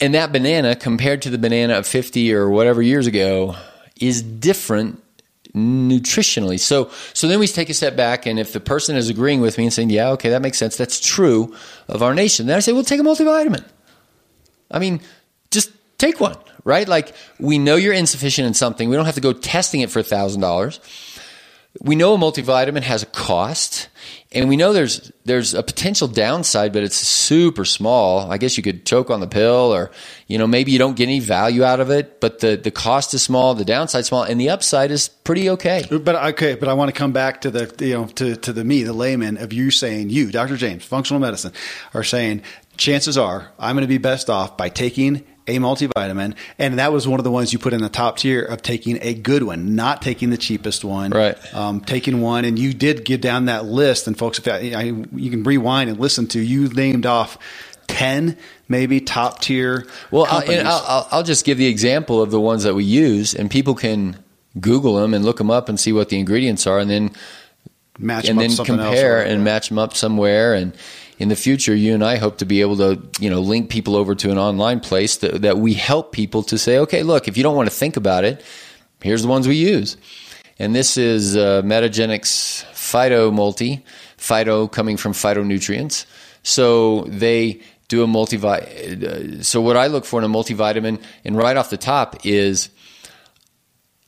[0.00, 3.56] And that banana, compared to the banana of 50 or whatever years ago,
[4.00, 5.02] is different
[5.52, 6.60] nutritionally.
[6.60, 9.58] So, so then we take a step back, and if the person is agreeing with
[9.58, 10.76] me and saying, "Yeah, okay, that makes sense.
[10.76, 11.54] That's true
[11.88, 13.64] of our nation," then I say, "Well, take a multivitamin."
[14.70, 15.00] I mean,
[15.50, 16.88] just take one, right?
[16.88, 18.88] Like we know you're insufficient in something.
[18.88, 20.80] We don't have to go testing it for thousand dollars.
[21.80, 23.88] We know a multivitamin has a cost,
[24.32, 28.32] and we know there's there's a potential downside, but it's super small.
[28.32, 29.92] I guess you could choke on the pill, or
[30.26, 33.14] you know maybe you don't get any value out of it, but the the cost
[33.14, 35.84] is small, the downside small, and the upside is pretty okay.
[35.88, 38.64] But okay, but I want to come back to the you know to to the
[38.64, 40.56] me, the layman of you saying you, Dr.
[40.56, 41.52] James, functional medicine,
[41.94, 42.42] are saying
[42.76, 47.08] chances are I'm going to be best off by taking a multivitamin, and that was
[47.08, 49.74] one of the ones you put in the top tier of taking a good one,
[49.74, 51.36] not taking the cheapest one, Right.
[51.54, 54.82] Um, taking one, and you did get down that list, and folks, if that, I,
[55.14, 57.38] you can rewind and listen to, you named off
[57.86, 58.36] ten
[58.68, 59.86] maybe top tier.
[60.10, 60.64] Well, I'll, companies.
[60.64, 63.74] I'll, I'll, I'll just give the example of the ones that we use, and people
[63.74, 64.22] can
[64.60, 67.10] Google them and look them up and see what the ingredients are, and then
[67.98, 70.54] match and them then something else compare and match them up somewhere.
[70.54, 70.72] And
[71.18, 73.96] in the future, you and I hope to be able to, you know, link people
[73.96, 77.36] over to an online place that, that we help people to say, okay, look, if
[77.36, 78.42] you don't want to think about it,
[79.02, 79.96] here's the ones we use.
[80.58, 83.84] And this is uh, Metagenics Phyto Multi
[84.18, 86.04] phyto coming from phytonutrients.
[86.42, 89.38] So they do a multivitamin.
[89.40, 92.70] Uh, so what I look for in a multivitamin, and right off the top is,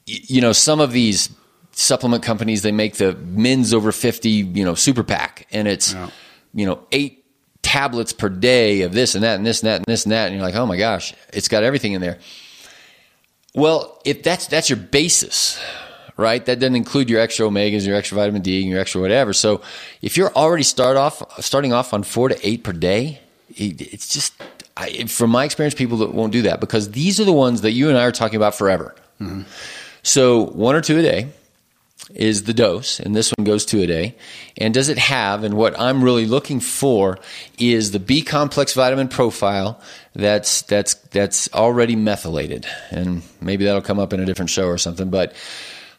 [0.07, 1.31] you know, some of these
[1.73, 6.11] supplement companies they make the men's over 50 you know super pack and it's yeah.
[6.55, 7.25] You know eight
[7.63, 10.27] tablets per day of this and that and this and that and this and that.
[10.27, 12.19] And you're like oh my gosh it's got everything in there.
[13.55, 15.61] Well if that's that's your basis
[16.17, 16.45] right?
[16.45, 19.33] That doesn't include your extra omegas your extra vitamin d and your extra whatever.
[19.33, 19.63] So
[20.03, 23.21] if you're already start off starting off on four to eight per day
[23.57, 24.35] it's just
[24.77, 27.73] I, from my experience people that won't do that because these are the ones that
[27.73, 28.95] you and i are talking about forever.
[29.21, 29.43] Mm-hmm.
[30.03, 31.29] so one or two a day
[32.15, 34.17] is the dose, and this one goes two a day.
[34.57, 37.19] And does it have, and what I'm really looking for
[37.59, 39.81] is the B complex vitamin profile
[40.15, 44.79] that's that's that's already methylated, and maybe that'll come up in a different show or
[44.79, 45.11] something.
[45.11, 45.35] But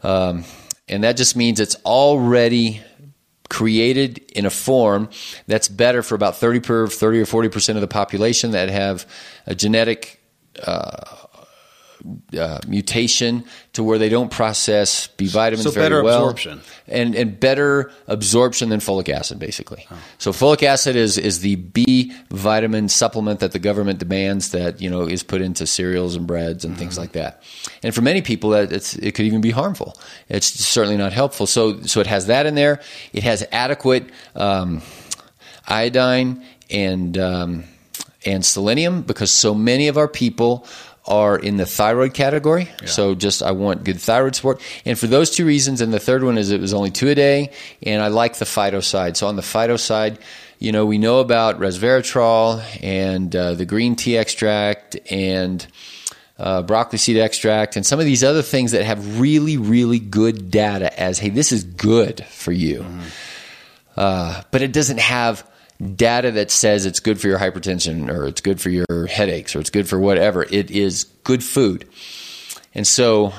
[0.03, 0.43] um,
[0.87, 2.81] and that just means it's already
[3.49, 5.09] created in a form
[5.45, 9.05] that's better for about 30 per 30 or 40 percent of the population that have
[9.45, 10.21] a genetic
[10.63, 11.20] uh,
[12.37, 16.17] uh, mutation to where they don't process B vitamins so very better well.
[16.19, 19.85] absorption and and better absorption than folic acid, basically.
[19.91, 19.97] Oh.
[20.17, 24.89] So folic acid is is the B vitamin supplement that the government demands that you
[24.89, 26.79] know is put into cereals and breads and mm-hmm.
[26.79, 27.43] things like that.
[27.83, 29.97] And for many people, that it's it could even be harmful.
[30.29, 31.47] It's certainly not helpful.
[31.47, 32.81] So so it has that in there.
[33.13, 34.81] It has adequate um,
[35.67, 37.63] iodine and um,
[38.25, 40.65] and selenium because so many of our people
[41.05, 42.69] are in the thyroid category.
[42.81, 42.87] Yeah.
[42.87, 44.61] So just I want good thyroid support.
[44.85, 47.15] And for those two reasons, and the third one is it was only two a
[47.15, 49.17] day, and I like the phyto side.
[49.17, 50.19] So on the phyto side,
[50.59, 55.65] you know, we know about resveratrol and uh, the green tea extract and
[56.37, 60.51] uh, broccoli seed extract and some of these other things that have really, really good
[60.51, 62.81] data as, hey, this is good for you.
[62.81, 63.01] Mm-hmm.
[63.97, 65.47] Uh, but it doesn't have
[65.95, 69.59] data that says it's good for your hypertension or it's good for your headaches or
[69.59, 70.43] it's good for whatever.
[70.43, 71.87] It is good food.
[72.73, 73.33] And so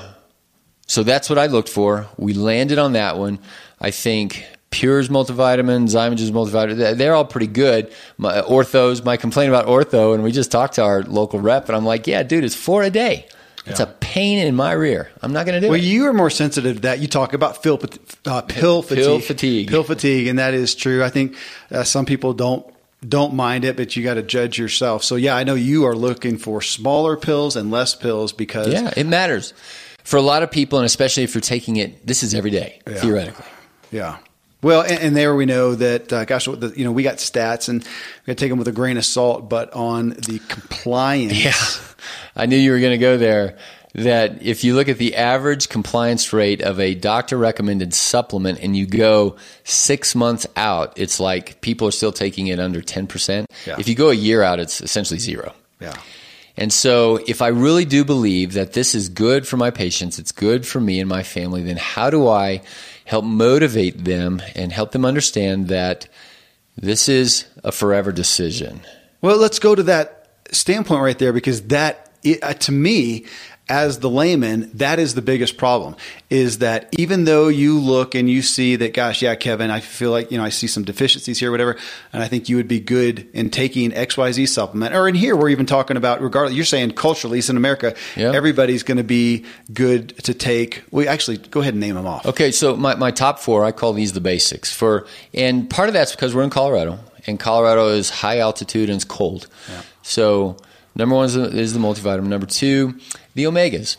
[0.87, 2.07] so that's what I looked for.
[2.19, 3.39] We landed on that one.
[3.81, 7.93] I think Pure's multivitamin, Xymogen's multivitamin, they're all pretty good.
[8.19, 11.77] My orthos, my complaint about ortho, and we just talked to our local rep, and
[11.77, 13.27] I'm like, yeah, dude, it's four a day.
[13.65, 13.87] It's yeah.
[13.87, 15.11] a pain in my rear.
[15.23, 15.81] I'm not going to do well, it.
[15.81, 16.99] Well, you are more sensitive to that.
[16.99, 17.81] You talk about pill,
[18.27, 21.05] uh, pill fatigue, pill fatigue, pill fatigue, and that is true.
[21.05, 21.37] I think
[21.71, 22.67] uh, some people don't
[23.09, 25.05] don't mind it, but you got to judge yourself.
[25.05, 28.93] So yeah, I know you are looking for smaller pills and less pills because yeah,
[28.97, 29.55] it matters
[30.05, 32.05] for a lot of people, and especially if you're taking it.
[32.07, 32.95] This is every day yeah.
[32.95, 33.47] theoretically.
[33.93, 34.19] Yeah.
[34.63, 37.69] Well, and, and, there we know that, uh, gosh, the, you know, we got stats
[37.69, 37.89] and we
[38.27, 41.45] got to take them with a grain of salt, but on the compliance.
[41.45, 41.53] Yeah.
[42.37, 43.59] I knew you were going to go there.
[43.95, 48.75] That if you look at the average compliance rate of a doctor recommended supplement and
[48.75, 53.45] you go six months out, it's like people are still taking it under 10%.
[53.67, 53.77] Yeah.
[53.79, 55.53] If you go a year out, it's essentially zero.
[55.79, 55.95] Yeah.
[56.57, 60.33] And so, if I really do believe that this is good for my patients, it's
[60.33, 62.61] good for me and my family, then how do I
[63.05, 66.09] help motivate them and help them understand that
[66.77, 68.81] this is a forever decision.
[69.21, 72.13] Well, let's go to that standpoint right there because that,
[72.43, 73.27] uh, to me,
[73.69, 75.97] as the layman, that is the biggest problem
[76.29, 80.11] is that even though you look and you see that, gosh, yeah, Kevin, I feel
[80.11, 81.79] like, you know, I see some deficiencies here, whatever,
[82.13, 84.95] and I think you would be good in taking XYZ supplement.
[84.95, 88.33] Or in here, we're even talking about, regardless, you're saying culturally, it's in America, yeah.
[88.33, 90.83] everybody's going to be good to take.
[90.91, 92.27] We actually, go ahead and name them off.
[92.27, 94.75] Okay, so my, my top four, I call these the basics.
[94.75, 98.97] for, And part of that's because we're in Colorado, and Colorado is high altitude and
[98.97, 99.47] it's cold.
[99.69, 99.83] Yeah.
[100.03, 100.57] So,
[100.95, 102.27] Number one is the, is the multivitamin.
[102.27, 102.99] Number two,
[103.35, 103.97] the omegas.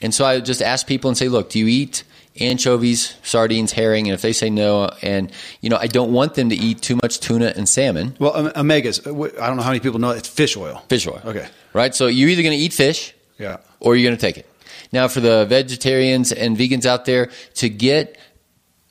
[0.00, 2.04] And so I just ask people and say, look, do you eat
[2.38, 4.06] anchovies, sardines, herring?
[4.06, 6.98] And if they say no, and you know, I don't want them to eat too
[7.02, 8.16] much tuna and salmon.
[8.18, 9.06] Well, um, omegas.
[9.06, 10.82] Uh, I don't know how many people know it's fish oil.
[10.88, 11.20] Fish oil.
[11.24, 11.48] Okay.
[11.72, 11.94] Right.
[11.94, 14.48] So you're either going to eat fish, yeah, or you're going to take it.
[14.92, 18.18] Now, for the vegetarians and vegans out there, to get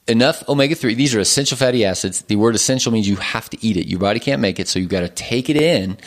[0.08, 3.58] enough omega 3 these are essential fatty acids the word essential means you have to
[3.66, 5.98] eat it your body can't make it so you've got to take it in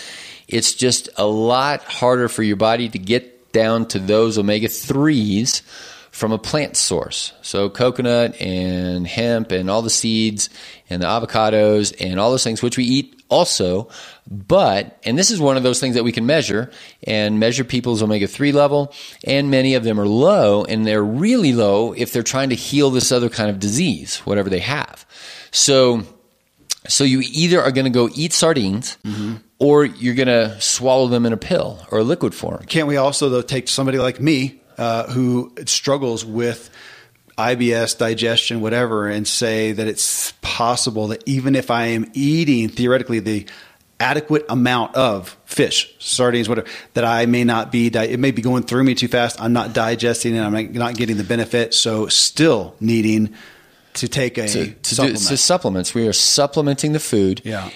[0.49, 5.63] it's just a lot harder for your body to get down to those omega 3s
[6.11, 7.33] from a plant source.
[7.43, 10.49] So, coconut and hemp and all the seeds
[10.89, 13.89] and the avocados and all those things, which we eat also.
[14.27, 16.71] But, and this is one of those things that we can measure
[17.07, 18.93] and measure people's omega 3 level.
[19.25, 22.91] And many of them are low, and they're really low if they're trying to heal
[22.91, 25.07] this other kind of disease, whatever they have.
[25.51, 26.05] So,
[26.89, 31.09] so you either are going to go eat sardines mm-hmm or you're going to swallow
[31.09, 32.65] them in a pill or a liquid form.
[32.67, 36.71] Can't we also, though, take somebody like me uh, who struggles with
[37.37, 43.21] IBS, digestion, whatever, and say that it's possible that even if I am eating theoretically
[43.21, 43.47] the
[44.01, 48.63] adequate amount of fish, sardines, whatever, that I may not be, it may be going
[48.63, 49.41] through me too fast.
[49.41, 50.41] I'm not digesting it.
[50.41, 51.75] I'm not getting the benefit.
[51.75, 53.35] So still needing
[53.95, 55.19] to take a to, to supplement.
[55.19, 55.95] Do, to supplements.
[55.95, 57.43] We are supplementing the food.
[57.45, 57.71] Yeah.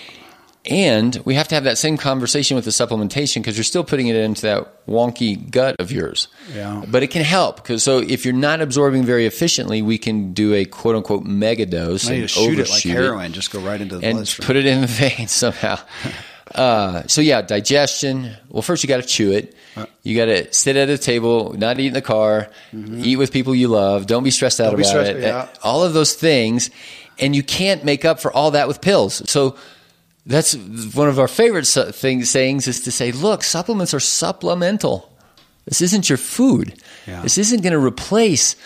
[0.65, 4.07] And we have to have that same conversation with the supplementation because you're still putting
[4.07, 6.29] it into that wonky gut of yours.
[6.55, 6.85] Yeah.
[6.87, 10.55] But it can help because so if you're not absorbing very efficiently, we can do
[10.55, 14.07] a quote unquote mega dose and shoot it like heroin, just go right into the
[14.07, 14.47] and bloodstream.
[14.47, 15.81] put it in the vein somehow.
[16.55, 18.31] Uh, so yeah, digestion.
[18.49, 19.57] Well, first you got to chew it.
[20.03, 23.55] You got to sit at a table, not eat in the car, eat with people
[23.55, 24.07] you love.
[24.07, 24.83] Don't be stressed out Mm-hmm.
[24.83, 25.23] Don't about stressed- it.
[25.23, 25.49] yeah.
[25.65, 26.71] All of those things,
[27.19, 29.29] and you can't make up for all that with pills.
[29.31, 29.57] So
[30.25, 30.55] that's
[30.95, 35.11] one of our favorite things sayings is to say, look, supplements are supplemental.
[35.65, 36.81] This isn't your food.
[37.07, 37.23] Yeah.
[37.23, 38.57] This isn't going to replace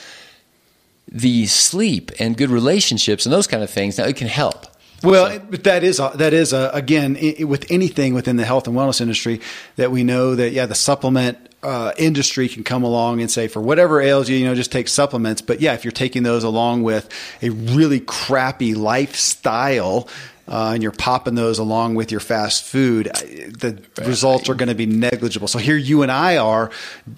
[1.09, 3.97] the sleep and good relationships and those kind of things.
[3.99, 4.67] Now it can help.
[5.03, 8.67] Well, it- but that is that is a, again i with anything within the health
[8.67, 9.41] and wellness industry
[9.77, 13.61] that we know that yeah the supplement uh, industry can come along and say for
[13.61, 16.83] whatever ails you you know just take supplements but yeah if you're taking those along
[16.83, 17.09] with
[17.43, 20.09] a really crappy lifestyle
[20.49, 24.75] uh, and you're popping those along with your fast food, the results are going to
[24.75, 25.49] be negligible.
[25.49, 26.71] So here you and I are,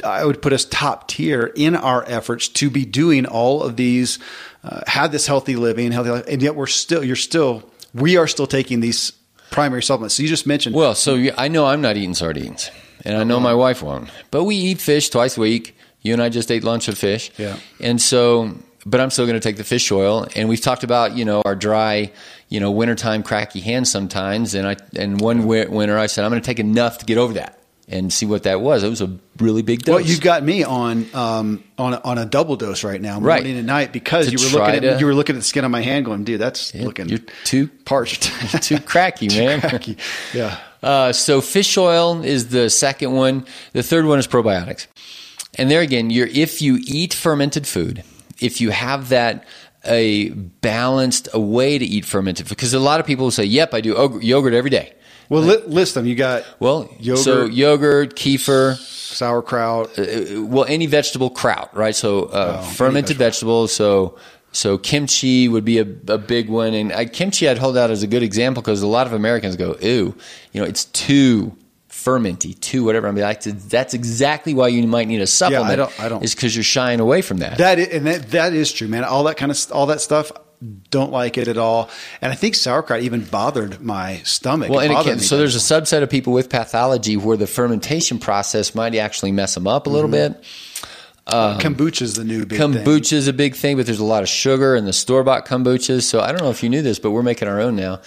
[0.03, 4.19] I would put us top tier in our efforts to be doing all of these,
[4.65, 8.27] uh, have this healthy living, healthy life, and yet we're still, you're still, we are
[8.27, 9.13] still taking these
[9.51, 10.15] primary supplements.
[10.15, 12.71] So you just mentioned, Well, so I know I'm not eating sardines,
[13.05, 14.11] and I know my wife won't.
[14.31, 15.77] But we eat fish twice a week.
[16.03, 17.31] You and I just ate lunch of fish.
[17.39, 17.57] Yeah.
[17.81, 18.55] And so,
[18.87, 20.27] but I'm still going to take the fish oil.
[20.37, 22.13] And we've talked about you know our dry,
[22.49, 24.55] you know, wintertime cracky hands sometimes.
[24.55, 27.35] And I and one winter I said I'm going to take enough to get over
[27.35, 27.55] that
[27.91, 28.83] and see what that was.
[28.85, 29.95] It was a really big dose.
[29.95, 33.37] Well, you've got me on um, on a, on a double dose right now, Right.
[33.43, 35.45] morning and night, because To you were looking at to- you were looking at the
[35.45, 38.25] skin on my hand, going, "Dude, that's looking you're too parched,
[38.63, 39.61] too cracky, man.
[39.61, 39.97] cracky."
[40.35, 43.47] Yeah, Uh, so fish oil is the second one.
[43.73, 44.87] The third one is probiotics.
[45.55, 48.05] And there again, you're if you eat fermented food,
[48.41, 49.45] if you have that
[49.89, 53.75] a balanced a way to eat fermented because a lot of people will say, "Yep,
[53.75, 54.93] I do yogurt every day."
[55.31, 56.07] Well, li- list them.
[56.07, 57.25] You got Well, Yogurt.
[57.25, 59.99] so yogurt, kefir, sauerkraut.
[59.99, 61.95] uh, well, any vegetable kraut, right?
[61.95, 63.73] So uh, Oh, fermented any vegetables.
[63.73, 64.17] So
[64.53, 68.03] so kimchi would be a, a big one, and I, kimchi I'd hold out as
[68.03, 70.15] a good example because a lot of Americans go, "Ew,
[70.53, 71.55] you know, it's too
[72.09, 75.67] fermenty, too whatever." I mean, like, that's exactly why you might need a supplement.
[75.69, 77.59] Yeah, I don't- I don't- Is because you're shying away from that.
[77.59, 79.05] That is, and that, that is true, man.
[79.05, 80.33] All that kind of all that stuff.
[80.91, 81.89] Don't like it at all,
[82.21, 84.71] and I think sauerkraut even bothered my stomach.
[84.71, 88.19] well, and it can, so there's a subset of people with pathology where the fermentation
[88.19, 90.33] process might actually mess them up a little Mm-hmm.
[90.35, 90.45] bit.
[91.31, 92.73] kombucha is the new big thing.
[92.73, 95.47] Kombucha is a big thing, but there's a lot of sugar in the store bought
[95.47, 96.03] kombuchas.
[96.03, 98.01] So I don't know if you knew this, but we're making our own now.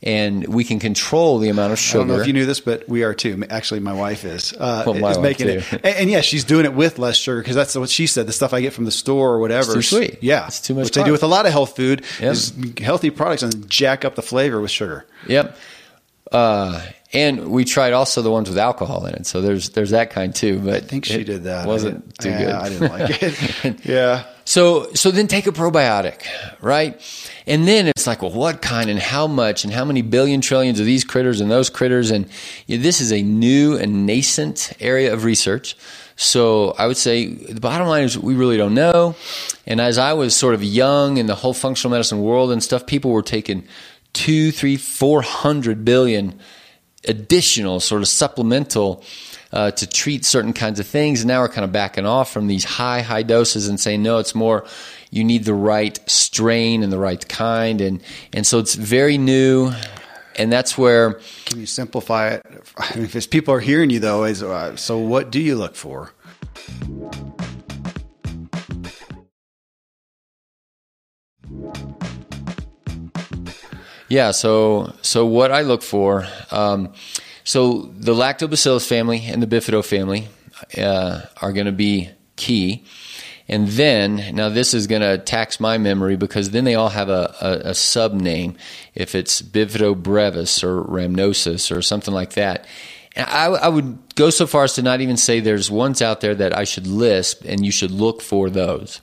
[0.00, 1.98] And we can control the amount of sugar.
[1.98, 3.42] I don't know if you knew this, but we are too.
[3.50, 4.52] Actually, my wife is.
[4.52, 5.52] Uh, Well, my is wife making too.
[5.54, 8.28] it, and, and yeah, she's doing it with less sugar because that's what she said.
[8.28, 10.18] The stuff I get from the store or whatever, It's too sweet.
[10.22, 12.32] Yeah, It's too much Which they do with a lot of health food Yep.
[12.32, 15.04] is healthy products and jack up the flavor with sugar.
[15.26, 15.56] Yep.
[16.30, 16.80] Uh,
[17.12, 19.26] and we tried also the ones with alcohol in it.
[19.26, 20.60] So there's there's that kind too.
[20.60, 21.66] But I think she did that.
[21.66, 22.54] Wasn't too didn't, good.
[22.54, 23.80] I didn't like it.
[23.86, 24.26] yeah.
[24.48, 26.22] So so then take a probiotic,
[26.62, 26.98] right?
[27.46, 30.80] And then it's like, well, what kind and how much and how many billion trillions
[30.80, 32.30] of these critters and those critters and
[32.66, 35.76] this is a new and nascent area of research.
[36.16, 39.16] So I would say the bottom line is we really don't know.
[39.66, 42.86] And as I was sort of young in the whole functional medicine world and stuff,
[42.86, 43.68] people were taking
[44.14, 46.40] two, three, four hundred billion
[47.06, 49.04] additional sort of supplemental
[49.52, 51.20] uh, to treat certain kinds of things.
[51.20, 54.18] And now we're kind of backing off from these high, high doses and saying, no,
[54.18, 54.66] it's more
[55.10, 57.80] you need the right strain and the right kind.
[57.80, 59.72] And, and so it's very new.
[60.36, 61.14] And that's where,
[61.46, 62.46] Can you simplify it?
[62.76, 65.74] I mean, if people are hearing you though, is uh, so what do you look
[65.74, 66.12] for?
[74.08, 76.92] yeah, so, so what I look for, um,
[77.48, 80.28] so the lactobacillus family and the bifido family
[80.76, 82.84] uh, are going to be key.
[83.48, 87.08] And then, now this is going to tax my memory because then they all have
[87.08, 88.58] a, a, a sub name.
[88.94, 92.66] If it's Bifido brevis or rhamnosus or something like that.
[93.16, 96.34] I, I would go so far as to not even say there's ones out there
[96.34, 99.00] that I should list and you should look for those.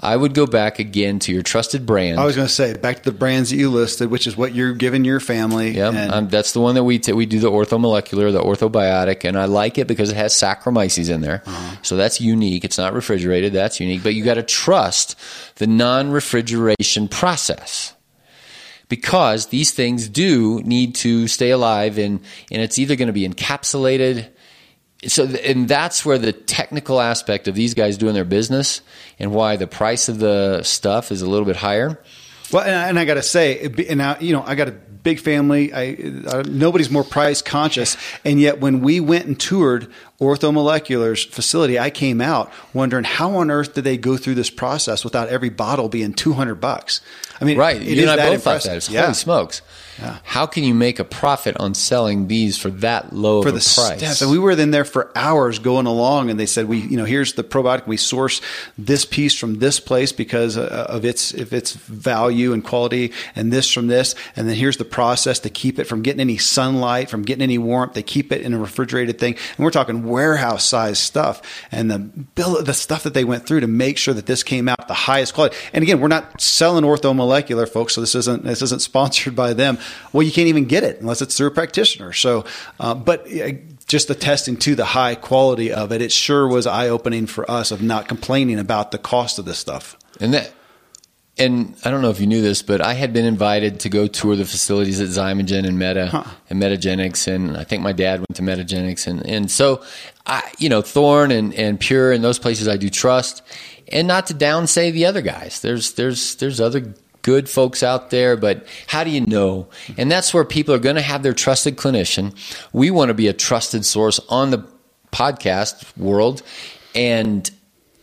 [0.00, 2.20] I would go back again to your trusted brand.
[2.20, 4.54] I was going to say back to the brands that you listed, which is what
[4.54, 5.70] you're giving your family.
[5.76, 9.24] Yeah, and- um, that's the one that we t- we do the orthomolecular, the orthobiotic,
[9.24, 11.42] and I like it because it has Saccharomyces in there,
[11.82, 12.64] so that's unique.
[12.64, 13.52] It's not refrigerated.
[13.52, 15.16] That's unique, but you got to trust
[15.56, 17.94] the non-refrigeration process.
[18.88, 22.20] because these things do need to stay alive and,
[22.50, 24.28] and it's either going to be encapsulated.
[25.06, 28.80] So, and that's where the technical aspect of these guys doing their business
[29.18, 32.00] and why the price of the stuff is a little bit higher.
[32.52, 34.72] Well, and I, and I got to say, and now, you know, I got a
[34.72, 35.72] big family.
[35.72, 35.96] I,
[36.26, 37.96] uh, nobody's more price conscious.
[38.24, 43.50] And yet, when we went and toured Orthomolecular's facility, I came out wondering how on
[43.50, 47.00] earth did they go through this process without every bottle being 200 bucks?
[47.40, 47.80] I mean, right.
[47.80, 48.42] You and I both impressive.
[48.42, 48.76] thought that.
[48.78, 49.02] It's, yeah.
[49.02, 49.62] Holy smokes.
[50.00, 50.18] Yeah.
[50.22, 53.98] How can you make a profit on selling these for that low for the price?
[53.98, 54.22] Steps.
[54.22, 57.04] And we were in there for hours going along, and they said, "We, you know,
[57.04, 57.86] here's the probiotic.
[57.86, 58.40] We source
[58.76, 63.52] this piece from this place because uh, of its of its value and quality, and
[63.52, 67.10] this from this, and then here's the process to keep it from getting any sunlight,
[67.10, 67.94] from getting any warmth.
[67.94, 71.98] They keep it in a refrigerated thing, and we're talking warehouse size stuff, and the
[71.98, 74.94] bill, the stuff that they went through to make sure that this came out the
[74.94, 75.56] highest quality.
[75.72, 79.78] And again, we're not selling orthomolecular, folks, so this isn't this isn't sponsored by them
[80.12, 82.12] well, you can't even get it unless it's through a practitioner.
[82.12, 82.44] So,
[82.80, 83.52] uh, but uh,
[83.86, 87.48] just the testing to the high quality of it, it sure was eye opening for
[87.50, 89.96] us of not complaining about the cost of this stuff.
[90.20, 90.52] And that,
[91.38, 94.06] and I don't know if you knew this, but I had been invited to go
[94.06, 96.24] tour the facilities at Xymogen and Meta huh.
[96.50, 99.82] and Metagenics, and I think my dad went to Metagenics, and and so
[100.26, 103.42] I, you know, Thorne and and Pure and those places I do trust,
[103.92, 105.60] and not to downsay the other guys.
[105.60, 109.68] There's there's there's other good folks out there, but how do you know?
[109.96, 112.34] And that's where people are going to have their trusted clinician.
[112.72, 114.66] We want to be a trusted source on the
[115.12, 116.42] podcast world
[116.94, 117.50] and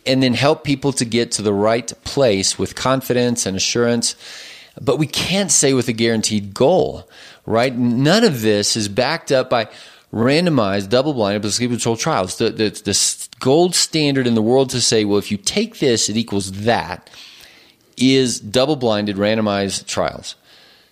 [0.06, 4.14] and then help people to get to the right place with confidence and assurance.
[4.80, 7.08] But we can't say with a guaranteed goal,
[7.46, 7.74] right?
[7.74, 9.68] None of this is backed up by
[10.12, 12.38] randomized, double-blinded, placebo-controlled trials.
[12.38, 16.08] The, the, the gold standard in the world to say, well, if you take this,
[16.08, 17.10] it equals that
[17.96, 20.36] is double-blinded randomized trials.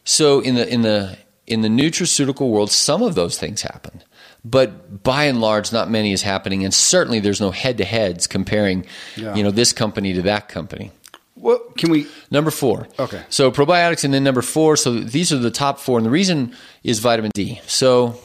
[0.05, 4.03] So in the in the in the nutraceutical world, some of those things happen,
[4.45, 8.85] but by and large, not many is happening, and certainly there's no head-to-heads comparing,
[9.17, 9.35] yeah.
[9.35, 10.93] you know, this company to that company.
[11.37, 12.89] Well, can we number four?
[12.99, 13.23] Okay.
[13.29, 14.77] So probiotics, and then number four.
[14.77, 17.61] So these are the top four, and the reason is vitamin D.
[17.67, 18.19] So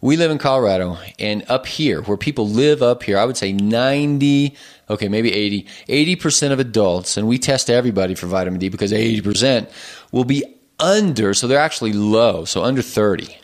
[0.00, 3.52] we live in Colorado, and up here, where people live up here, I would say
[3.52, 4.54] 90,
[4.90, 9.70] okay, maybe 80, 80% of adults, and we test everybody for vitamin D because 80%
[10.12, 10.44] will be
[10.78, 13.38] under, so they're actually low, so under 30.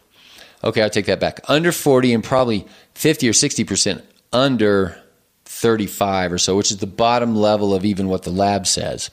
[0.64, 1.40] Okay, I'll take that back.
[1.48, 4.02] Under 40 and probably 50 or 60%
[4.32, 4.96] under
[5.44, 9.10] 35 or so, which is the bottom level of even what the lab says.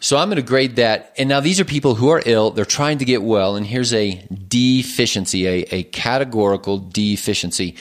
[0.00, 1.12] So I'm going to grade that.
[1.18, 2.50] And now these are people who are ill.
[2.50, 3.56] They're trying to get well.
[3.56, 7.76] And here's a deficiency, a, a categorical deficiency.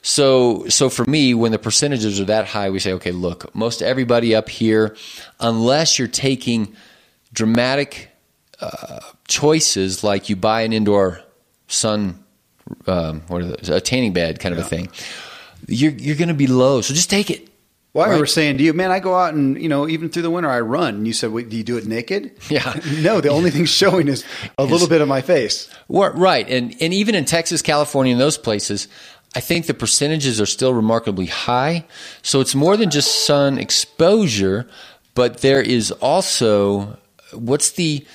[0.00, 3.82] So, so for me, when the percentages are that high, we say, okay, look, most
[3.82, 4.96] everybody up here,
[5.40, 6.74] unless you're taking
[7.32, 8.10] dramatic
[8.60, 11.20] uh, choices like you buy an indoor
[11.68, 12.24] sun,
[12.86, 14.64] um, what are those, a tanning bed kind of yeah.
[14.64, 14.88] a thing,
[15.66, 16.80] you're, you're going to be low.
[16.80, 17.48] So just take it.
[17.94, 18.12] Well, I right.
[18.12, 20.50] remember saying to you, man, I go out and, you know, even through the winter,
[20.50, 20.96] I run.
[20.96, 22.32] And you said, Wait, do you do it naked?
[22.50, 22.78] Yeah.
[23.00, 24.24] no, the only thing showing is
[24.56, 25.68] a little bit of my face.
[25.88, 26.48] Right.
[26.48, 28.88] And, and even in Texas, California, and those places,
[29.34, 31.86] I think the percentages are still remarkably high.
[32.22, 34.68] So it's more than just sun exposure,
[35.14, 36.98] but there is also
[37.32, 38.06] what's the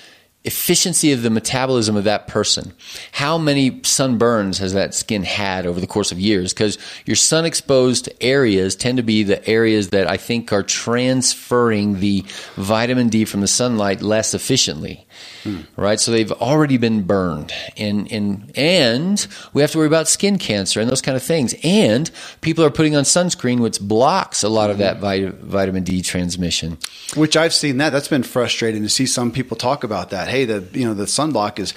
[0.45, 2.73] efficiency of the metabolism of that person.
[3.13, 6.53] How many sunburns has that skin had over the course of years?
[6.53, 12.01] Because your sun exposed areas tend to be the areas that I think are transferring
[12.01, 12.25] the
[12.55, 15.05] vitamin D from the sunlight less efficiently.
[15.43, 15.61] Hmm.
[15.75, 20.37] Right, so they've already been burned, and and and we have to worry about skin
[20.37, 21.53] cancer and those kind of things.
[21.63, 22.09] And
[22.39, 26.77] people are putting on sunscreen, which blocks a lot of that vit- vitamin D transmission.
[27.15, 27.89] Which I've seen that.
[27.89, 30.29] That's been frustrating to see some people talk about that.
[30.29, 31.73] Hey, the you know the sunblock is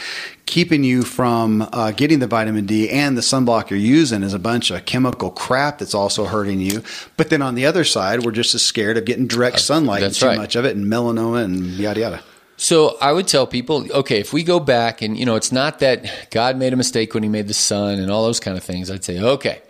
[0.47, 4.39] keeping you from uh, getting the vitamin D, and the sunblock you're using is a
[4.39, 6.83] bunch of chemical crap that's also hurting you.
[7.17, 10.15] But then on the other side, we're just as scared of getting direct sunlight and
[10.15, 10.39] too right.
[10.39, 12.23] much of it, and melanoma and yada yada.
[12.57, 15.81] So I would tell people, okay, if we go back and, you know, it's not
[15.81, 18.65] that God made a mistake when he made the sun and all those kind of
[18.65, 18.91] things.
[18.91, 19.61] I'd say, okay,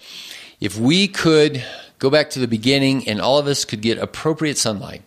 [0.61, 1.65] if we could
[1.99, 5.03] go back to the beginning and all of us could get appropriate sunlight,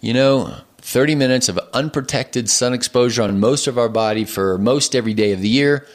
[0.00, 4.96] you know, 30 minutes of unprotected sun exposure on most of our body for most
[4.96, 5.86] every day of the year,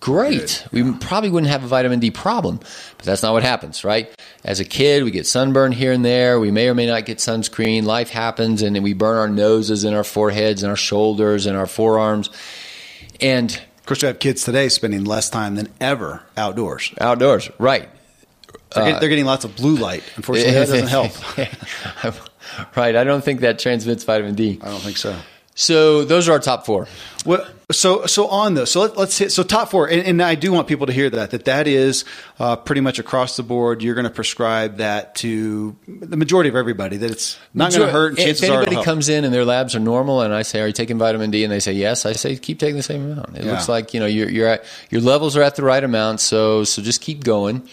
[0.00, 0.66] great.
[0.72, 2.58] We probably wouldn't have a vitamin D problem,
[2.96, 4.10] but that's not what happens, right?
[4.44, 6.38] As a kid, we get sunburn here and there.
[6.40, 7.84] We may or may not get sunscreen.
[7.84, 11.56] Life happens, and then we burn our noses and our foreheads and our shoulders and
[11.56, 12.30] our forearms.
[13.20, 16.92] And of course, we have kids today spending less time than ever outdoors.
[17.00, 17.88] Outdoors, right?
[18.74, 20.02] They're, getting, uh, they're getting lots of blue light.
[20.16, 21.12] Unfortunately, that doesn't help.
[22.76, 22.96] right.
[22.96, 24.58] I don't think that transmits vitamin D.
[24.62, 25.16] I don't think so.
[25.58, 26.86] So those are our top four.
[27.26, 28.70] Well, so so on those.
[28.70, 29.32] So let, us hit.
[29.32, 32.04] So top four, and, and, I do want people to hear that that that is
[32.38, 33.82] uh, pretty much across the board.
[33.82, 36.98] You're going to prescribe that to the majority of everybody.
[36.98, 38.20] That it's not going to hurt.
[38.20, 40.72] And if anybody comes in and their labs are normal, and I say, "Are you
[40.72, 43.44] taking vitamin D?" and they say yes, I say, "Keep taking the same amount." It
[43.44, 43.50] yeah.
[43.50, 46.20] looks like you know you're, you're at your levels are at the right amount.
[46.20, 47.68] So so just keep going.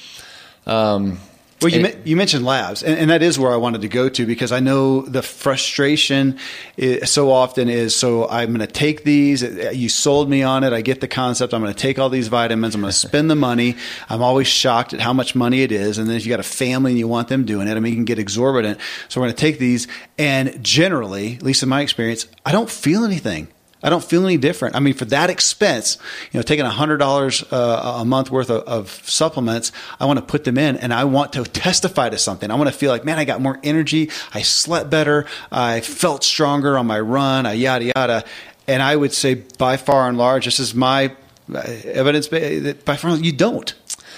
[0.66, 1.20] Um,
[1.66, 4.08] well, you, it, you mentioned labs, and, and, that is where I wanted to go
[4.08, 6.38] to because I know the frustration
[6.78, 9.42] is, so often is so I'm going to take these.
[9.42, 10.74] You sold me on it.
[10.74, 11.54] I get the concept.
[11.54, 12.76] I'm going to take all these vitamins.
[12.76, 13.76] I'm going to spend the money.
[14.10, 15.98] I'm always shocked at how much money it is.
[15.98, 17.94] And then if you got a family and you want them doing it, I mean,
[17.94, 18.80] you can get exorbitant.
[19.10, 19.88] So we're going to take these,
[20.18, 23.48] and generally, at least in my experience, I don't feel anything.
[23.86, 24.76] I don't feel any different.
[24.76, 26.00] I mean, for that expense,
[26.32, 30.26] you know, taking hundred dollars uh, a month worth of, of, supplements, I want to
[30.26, 32.50] put them in, and I want to testify to something.
[32.50, 36.24] I want to feel like, man, I got more energy, I slept better, I felt
[36.24, 38.26] stronger on my run, I yada yada.
[38.68, 41.16] And I would say, by far and large, this is my
[41.54, 42.28] uh, evidence.
[42.28, 43.72] By far, you don't.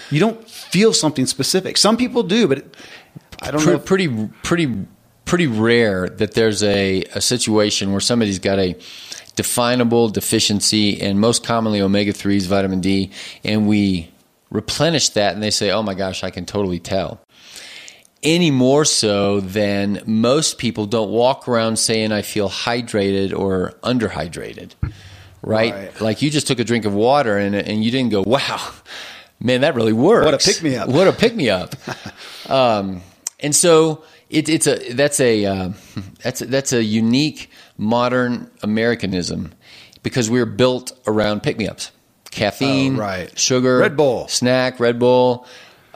[0.10, 1.76] You don't feel something specific.
[1.76, 2.64] Some people do, but
[3.42, 3.80] I don't know.
[3.80, 4.86] Pretty, pretty,
[5.26, 8.78] pretty rare that there's a, a situation where somebody's got a
[9.38, 13.12] definable deficiency and most commonly omega 3s, vitamin D,
[13.46, 14.12] and we
[14.50, 17.22] replenish that and they say, oh my gosh, I can totally tell.
[18.24, 24.72] Any more so than most people don't walk around saying, I feel hydrated or underhydrated,
[25.42, 25.74] right?
[25.74, 26.02] right.
[26.02, 28.72] Like you just took a drink of water and, and you didn't go, wow,
[29.40, 30.26] man, that really works.
[30.26, 30.90] What a pick me up.
[30.90, 31.76] What a pick me up.
[32.50, 33.04] um,
[33.40, 35.70] and so it, it's a, that's a, uh,
[36.24, 39.54] that's, a, that's a unique modern Americanism
[40.04, 41.92] because we are built around pick me ups.
[42.32, 43.40] Caffeine, oh, right.
[43.40, 45.48] sugar, Red Bull, snack, Red Bull,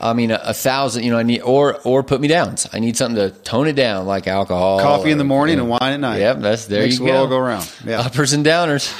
[0.01, 1.03] I mean, a, a, thousand.
[1.03, 2.55] You know, I need or or put me down.
[2.73, 5.69] I need something to tone it down, like alcohol, coffee or, in the morning, and
[5.69, 6.19] wine at night.
[6.19, 6.81] Yep, that's there.
[6.81, 7.27] Makes you go.
[7.27, 7.71] go around.
[7.85, 8.91] Yeah, uppers and downers.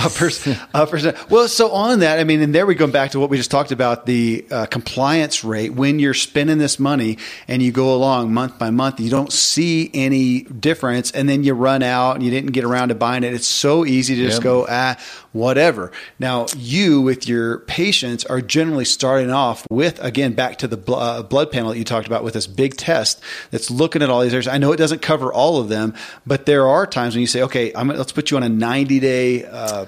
[0.04, 1.04] uppers, uppers.
[1.04, 3.36] And, Well, so on that, I mean, and there we go back to what we
[3.36, 5.74] just talked about the uh, compliance rate.
[5.74, 9.90] When you're spending this money and you go along month by month, you don't see
[9.92, 13.34] any difference, and then you run out and you didn't get around to buying it.
[13.34, 14.44] It's so easy to just yep.
[14.44, 14.96] go ah
[15.32, 15.92] whatever.
[16.18, 20.94] Now, you with your patients are generally starting off with, again, back to the bl-
[20.94, 24.20] uh, blood panel that you talked about with this big test that's looking at all
[24.20, 24.48] these areas.
[24.48, 25.94] I know it doesn't cover all of them,
[26.26, 29.00] but there are times when you say, okay, I'm, let's put you on a 90
[29.00, 29.86] day, uh,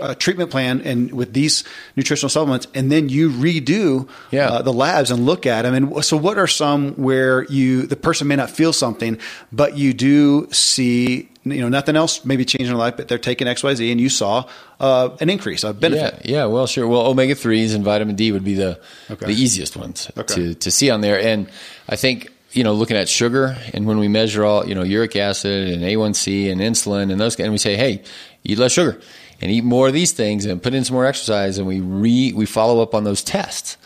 [0.00, 1.64] a treatment plan and with these
[1.96, 4.48] nutritional supplements, and then you redo yeah.
[4.48, 5.74] uh, the labs and look at them.
[5.74, 9.18] And so, what are some where you the person may not feel something,
[9.50, 13.48] but you do see you know nothing else maybe changing their life, but they're taking
[13.48, 16.24] X Y Z, and you saw uh, an increase, a benefit.
[16.24, 16.86] Yeah, yeah, well, sure.
[16.86, 18.80] Well, omega threes and vitamin D would be the
[19.10, 19.26] okay.
[19.26, 20.34] the easiest ones okay.
[20.34, 21.48] to to see on there, and
[21.88, 25.14] I think you know, looking at sugar and when we measure all, you know, uric
[25.16, 28.02] acid and A1C and insulin and those, and we say, hey,
[28.44, 29.00] eat less sugar
[29.40, 32.32] and eat more of these things and put in some more exercise and we re,
[32.32, 33.76] we follow up on those tests.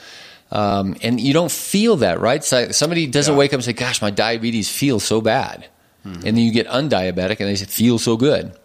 [0.50, 2.42] Um, and you don't feel that, right?
[2.42, 3.38] So somebody doesn't yeah.
[3.38, 5.68] wake up and say, gosh, my diabetes feels so bad.
[6.04, 6.26] Mm-hmm.
[6.26, 8.56] And then you get undiabetic and they feel so good.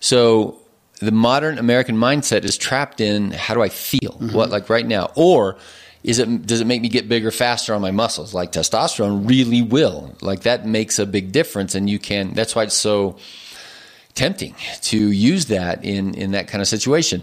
[0.00, 0.58] So
[1.00, 4.12] the modern American mindset is trapped in how do I feel?
[4.12, 4.34] Mm-hmm.
[4.34, 5.10] What, like right now?
[5.16, 5.56] Or
[6.02, 8.34] is it, does it make me get bigger faster on my muscles?
[8.34, 10.16] Like testosterone really will.
[10.20, 11.74] Like that makes a big difference.
[11.74, 13.16] And you can, that's why it's so
[14.14, 17.22] tempting to use that in, in that kind of situation.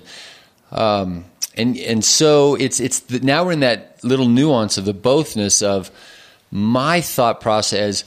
[0.71, 4.93] Um, and, and so it's, it's the, now we're in that little nuance of the
[4.93, 5.91] bothness of
[6.51, 8.03] my thought process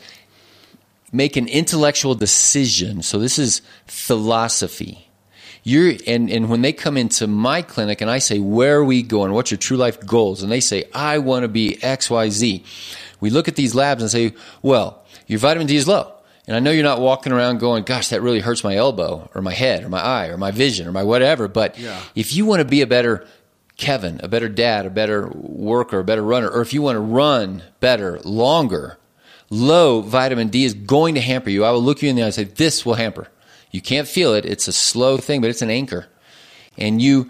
[1.12, 3.02] make an intellectual decision.
[3.02, 5.08] So this is philosophy.
[5.62, 9.02] You're, and, and when they come into my clinic and I say, where are we
[9.02, 9.32] going?
[9.32, 10.42] What's your true life goals?
[10.42, 12.64] And they say, I want to be X, Y, Z.
[13.20, 16.12] We look at these labs and say, well, your vitamin D is low.
[16.48, 19.42] And I know you're not walking around going, gosh, that really hurts my elbow or
[19.42, 21.46] my head or my eye or my vision or my whatever.
[21.46, 22.00] But yeah.
[22.16, 23.24] if you want to be a better
[23.76, 27.00] Kevin, a better dad, a better worker, a better runner, or if you want to
[27.00, 28.98] run better, longer,
[29.52, 31.62] low vitamin D is going to hamper you.
[31.64, 33.28] I will look you in the eye and say, this will hamper.
[33.70, 34.46] You can't feel it.
[34.46, 36.06] It's a slow thing, but it's an anchor.
[36.78, 37.28] And you,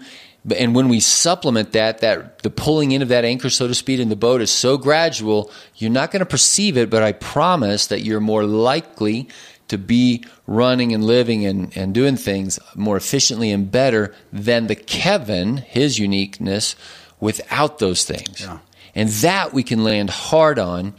[0.55, 3.99] and when we supplement that, that the pulling in of that anchor, so to speak,
[3.99, 7.87] in the boat is so gradual, you're not going to perceive it, but I promise
[7.87, 9.27] that you're more likely
[9.67, 14.75] to be running and living and, and doing things more efficiently and better than the
[14.75, 16.77] Kevin, his uniqueness,
[17.19, 18.41] without those things.
[18.41, 18.59] Yeah.
[18.95, 20.93] And that we can land hard on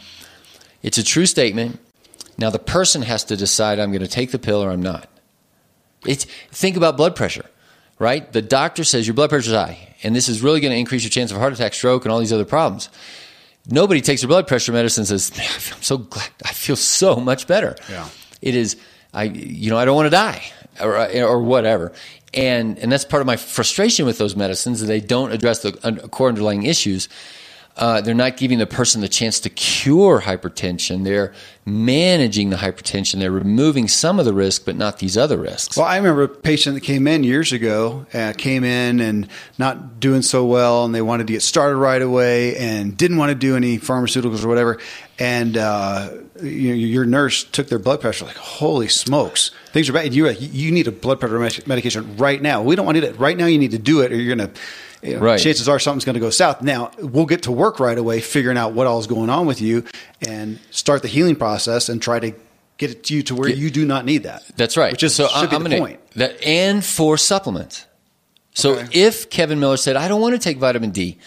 [0.85, 1.81] it's a true statement.
[2.39, 5.09] Now the person has to decide I'm going to take the pill or I'm not.
[6.07, 7.47] It's, think about blood pressure,
[7.99, 8.31] right?
[8.33, 11.03] The doctor says your blood pressure is high, and this is really going to increase
[11.03, 12.91] your chance of heart attack, stroke, and all these other problems.
[13.67, 15.33] Nobody takes their blood pressure medicine and says,
[15.75, 17.75] I'm so glad, I feel so much better.
[17.91, 18.09] Yeah.
[18.43, 18.77] It is,
[19.15, 20.43] I, you know, I don't want to die.
[20.81, 21.93] or, uh, or whatever.
[22.33, 25.73] And, and that's part of my frustration with those medicines that they don't address the
[26.11, 27.09] core underlying issues.
[27.77, 31.03] Uh, they're not giving the person the chance to cure hypertension.
[31.03, 31.33] They're
[31.67, 33.19] managing the hypertension.
[33.19, 35.77] They're removing some of the risk, but not these other risks.
[35.77, 39.99] Well, I remember a patient that came in years ago, uh, came in and not
[39.99, 43.35] doing so well, and they wanted to get started right away and didn't want to
[43.35, 44.79] do any pharmaceuticals or whatever.
[45.19, 46.11] And uh,
[46.41, 50.15] you, your nurse took their blood pressure, like, holy smokes, things are bad.
[50.15, 52.63] You're like, you need a blood pressure medication right now.
[52.63, 53.47] We don't want to do that right now.
[53.47, 54.61] You need to do it, or you're going to
[55.05, 55.39] know, right.
[55.39, 56.63] chances are something's going to go south.
[56.63, 59.61] Now we'll get to work right away, figuring out what all is going on with
[59.61, 59.85] you,
[60.27, 62.33] and start the healing process and try to
[62.79, 64.43] get it to you to where you do not need that.
[64.57, 64.93] That's right.
[64.93, 67.87] Which is so I'm going to that and for supplements.
[68.55, 68.89] So okay.
[68.93, 71.19] if Kevin Miller said, "I don't want to take vitamin D,"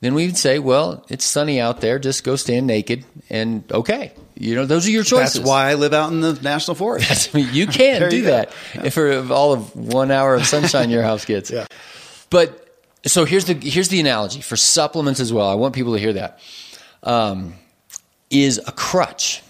[0.00, 1.98] then we would say, "Well, it's sunny out there.
[1.98, 5.34] Just go stand naked." And okay, you know, those are your choices.
[5.34, 7.30] That's why I live out in the national forest.
[7.34, 8.86] I mean, you can do you that yeah.
[8.86, 11.50] if for all of one hour of sunshine your house gets.
[11.50, 11.66] yeah.
[12.30, 12.69] But
[13.06, 15.48] so here's the here's the analogy for supplements as well.
[15.48, 16.38] I want people to hear that.
[17.02, 17.54] Um,
[18.30, 19.42] is a crutch.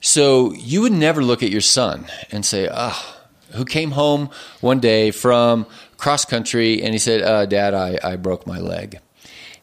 [0.00, 3.18] So you would never look at your son and say, "Ah,
[3.52, 4.30] oh, who came home
[4.60, 8.98] one day from cross country and he said, uh, "Dad, I, I broke my leg."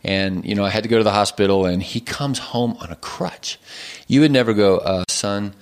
[0.03, 2.91] And you know, I had to go to the hospital, and he comes home on
[2.91, 3.59] a crutch.
[4.07, 5.53] You would never go, uh, "Son,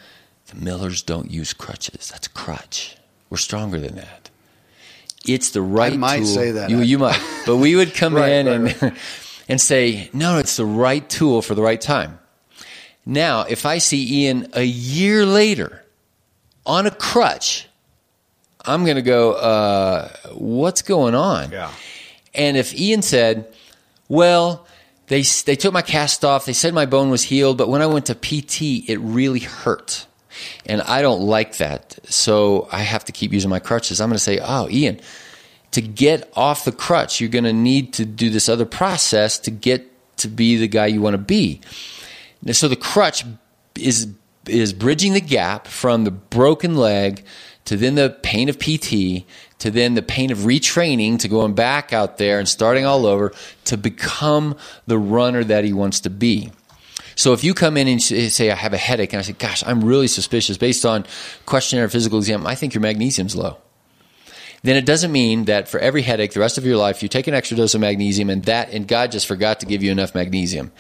[0.48, 2.10] the Millers don't use crutches.
[2.12, 2.98] That's a crutch.
[3.30, 4.25] We're stronger than that."
[5.28, 6.26] It's the right I might tool.
[6.26, 6.70] say that.
[6.70, 7.20] You, you might.
[7.46, 8.94] But we would come right, in right, and, right.
[9.50, 12.20] and say, no, it's the right tool for the right time.
[13.06, 15.86] Now, if I see Ian a year later
[16.66, 17.68] on a crutch,
[18.66, 21.52] I'm going to go, uh, what's going on?
[21.52, 21.72] Yeah.
[22.34, 23.54] And if Ian said,
[24.08, 24.68] well,
[25.08, 27.86] they, they took my cast off, they said my bone was healed, but when I
[27.86, 30.08] went to PT, it really hurt.
[30.66, 31.98] And I don't like that.
[32.06, 34.02] So I have to keep using my crutches.
[34.02, 35.00] I'm going to say, oh, Ian,
[35.72, 39.52] to get off the crutch, you're going to need to do this other process to
[39.52, 41.62] get to be the guy you want to be.
[42.52, 43.26] So the crutch
[43.76, 44.08] is
[44.48, 47.26] is bridging the gap from the broken leg
[47.66, 49.26] to then the pain of PT
[49.60, 53.34] to then the pain of retraining to going back out there and starting all over
[53.66, 54.56] to become
[54.86, 56.52] the runner that he wants to be.
[57.16, 59.34] So if you come in and eh, say, I have a headache, and I say,
[59.34, 61.06] gosh, I'm really suspicious based on
[61.46, 63.58] questionnaire physical exam, I think your magnesium's low.
[64.64, 67.28] Then it doesn't mean that for every headache the rest of your life you take
[67.28, 70.16] an extra dose of magnesium and that and God just forgot to give you enough
[70.16, 70.72] magnesium.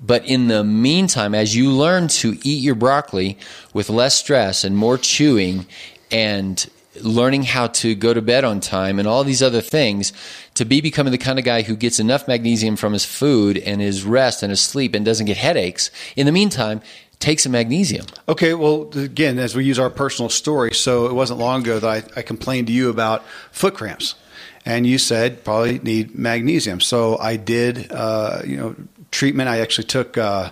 [0.00, 3.36] But in the meantime, as you learn to eat your broccoli
[3.74, 5.66] with less stress and more chewing
[6.12, 6.70] and
[7.00, 10.12] learning how to go to bed on time and all these other things
[10.54, 13.80] to be becoming the kind of guy who gets enough magnesium from his food and
[13.80, 15.90] his rest and his sleep and doesn't get headaches.
[16.16, 16.82] In the meantime,
[17.18, 18.04] take some magnesium.
[18.28, 21.88] Okay, well, again, as we use our personal story, so it wasn't long ago that
[21.88, 24.16] I, I complained to you about foot cramps.
[24.64, 26.80] And you said probably need magnesium.
[26.80, 28.76] So I did, uh, you know,
[29.10, 29.48] treatment.
[29.48, 30.50] I actually took uh,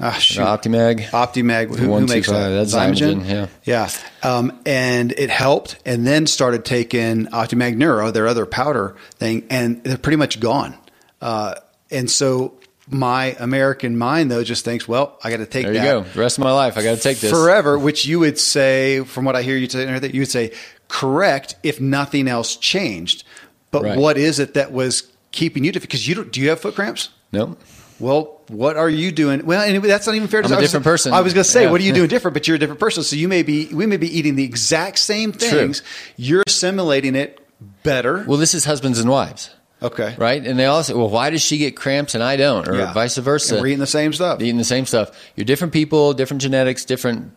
[0.00, 0.42] Ah, shoot.
[0.42, 1.06] Optimag.
[1.06, 1.68] Optimag.
[1.68, 2.48] Who, who makes that?
[2.48, 3.26] That's Xymogen.
[3.26, 3.46] Yeah.
[3.64, 3.90] Yeah.
[4.22, 5.78] Um, and it helped.
[5.86, 10.76] And then started taking Optimag Neuro, their other powder thing, and they're pretty much gone.
[11.20, 11.54] Uh,
[11.90, 15.80] and so my American mind though just thinks, well, I got to take there you
[15.80, 16.02] go.
[16.02, 17.78] The rest of my life, I got to take this forever.
[17.78, 20.52] Which you would say, from what I hear you say, you would say
[20.88, 23.24] correct if nothing else changed.
[23.70, 23.98] But right.
[23.98, 25.72] what is it that was keeping you?
[25.72, 25.90] Different?
[25.90, 27.08] Because you don't, do you have foot cramps?
[27.32, 27.58] Nope
[27.98, 29.46] well, what are you doing?
[29.46, 30.58] Well, anyway, that's not even fair to I'm say.
[30.58, 31.12] a different person.
[31.12, 31.70] I was going to say, yeah.
[31.70, 32.34] what are you doing different?
[32.34, 33.02] But you're a different person.
[33.02, 35.80] So you may be, we may be eating the exact same things.
[35.80, 35.88] True.
[36.16, 37.40] You're assimilating it
[37.82, 38.24] better.
[38.26, 39.50] Well, this is husbands and wives.
[39.82, 40.14] Okay.
[40.16, 40.44] Right?
[40.44, 42.66] And they all say, well, why does she get cramps and I don't?
[42.68, 42.92] Or yeah.
[42.92, 43.54] vice versa.
[43.54, 44.40] And we're eating the same stuff.
[44.40, 45.10] Eating the same stuff.
[45.36, 47.32] You're different people, different genetics, different,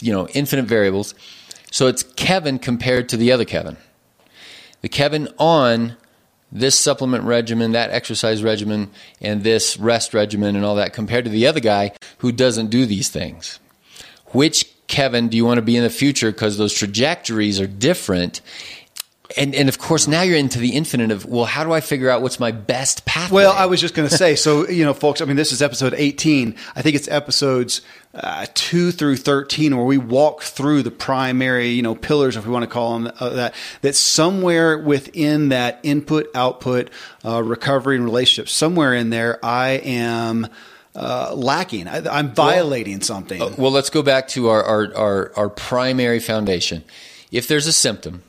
[0.00, 1.14] you know, infinite variables.
[1.70, 3.76] So it's Kevin compared to the other Kevin.
[4.82, 5.96] The Kevin on
[6.52, 8.90] this supplement regimen, that exercise regimen,
[9.20, 12.86] and this rest regimen and all that compared to the other guy who doesn't do
[12.86, 13.60] these things?
[14.26, 16.32] Which Kevin do you want to be in the future?
[16.32, 18.40] Because those trajectories are different.
[19.36, 22.10] And, and of course, now you're into the infinite of, well, how do I figure
[22.10, 23.44] out what's my best pathway?
[23.44, 25.62] Well, I was just going to say, so, you know, folks, I mean, this is
[25.62, 26.56] episode 18.
[26.74, 27.82] I think it's episodes
[28.14, 32.52] uh, 2 through 13 where we walk through the primary, you know, pillars, if we
[32.52, 36.90] want to call them uh, that, that somewhere within that input, output,
[37.24, 40.48] uh, recovery and relationship, somewhere in there, I am,
[40.94, 41.86] uh, lacking.
[41.86, 43.40] I, am violating well, something.
[43.40, 46.84] Uh, well, let's go back to our, our, our, our primary foundation.
[47.30, 48.24] If there's a symptom,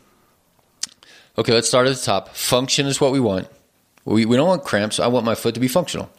[1.37, 2.29] Okay, let's start at the top.
[2.35, 3.47] Function is what we want.
[4.03, 4.99] We, we don't want cramps.
[4.99, 6.09] I want my foot to be functional.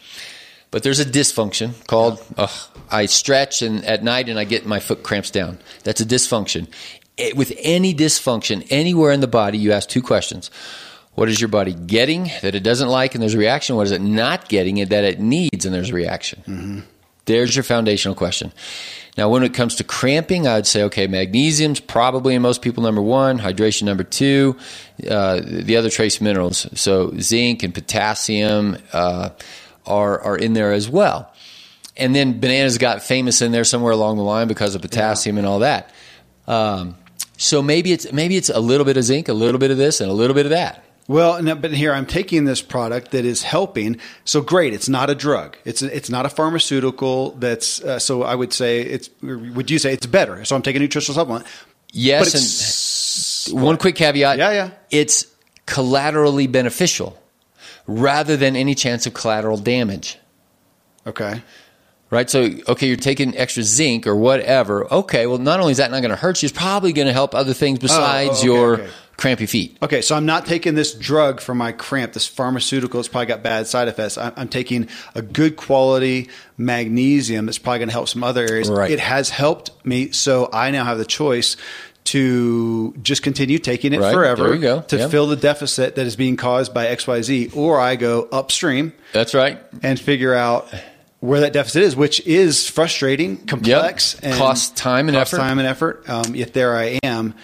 [0.72, 2.48] But there's a dysfunction called uh,
[2.90, 5.58] I stretch and at night and I get my foot cramps down.
[5.84, 6.66] That's a dysfunction.
[7.18, 10.50] eh, with any dysfunction anywhere in the body, you ask two questions.
[11.14, 13.76] What is your body getting that it doesn't like and there's a reaction?
[13.76, 16.42] What is it not getting that it needs and there's a reaction?
[16.46, 16.80] Mm-hmm.
[17.26, 18.50] There's your foundational question.
[19.16, 22.82] Now, when it comes to cramping, I would say, okay, magnesium's probably in most people
[22.82, 24.56] number one, hydration number two,
[25.08, 29.28] uh, the other trace minerals, so zinc and potassium uh,
[29.87, 31.33] are are in there as well.
[31.97, 35.41] And then bananas got famous in there somewhere along the line because of potassium yeah.
[35.41, 35.93] and all that.
[36.47, 36.97] Um,
[37.37, 40.01] so maybe it's maybe it's a little bit of zinc, a little bit of this,
[40.01, 40.85] and a little bit of that.
[41.09, 43.99] Well, no, but here I'm taking this product that is helping.
[44.24, 45.57] So great, it's not a drug.
[45.64, 47.33] It's it's not a pharmaceutical.
[47.33, 49.11] That's uh, so I would say it's.
[49.22, 50.45] Would you say it's better?
[50.45, 51.47] So I'm taking a nutritional supplement.
[51.93, 54.39] Yes, and one quick caveat.
[54.39, 54.70] Yeah, yeah.
[54.91, 55.26] It's
[55.66, 57.18] collaterally beneficial
[57.87, 60.18] rather than any chance of collateral damage.
[61.07, 61.43] Okay
[62.12, 62.28] right?
[62.28, 64.93] So, okay, you're taking extra zinc or whatever.
[64.93, 67.12] Okay, well, not only is that not going to hurt you, it's probably going to
[67.12, 68.91] help other things oh, besides oh, okay, your okay.
[69.16, 69.78] crampy feet.
[69.83, 73.01] Okay, so I'm not taking this drug for my cramp, this pharmaceutical.
[73.01, 74.18] It's probably got bad side effects.
[74.18, 76.28] I'm, I'm taking a good quality
[76.59, 78.70] magnesium that's probably going to help some other areas.
[78.70, 78.91] Right.
[78.91, 81.57] It has helped me, so I now have the choice
[82.05, 84.12] to just continue taking it right.
[84.12, 85.11] forever to yep.
[85.11, 88.92] fill the deficit that is being caused by XYZ, or I go upstream.
[89.12, 89.61] That's right.
[89.82, 90.68] And figure out
[91.20, 94.24] where that deficit is, which is frustrating, complex, yep.
[94.24, 95.42] and cost time and cost effort.
[95.42, 96.09] Time and effort.
[96.09, 97.34] Um, yet there I am.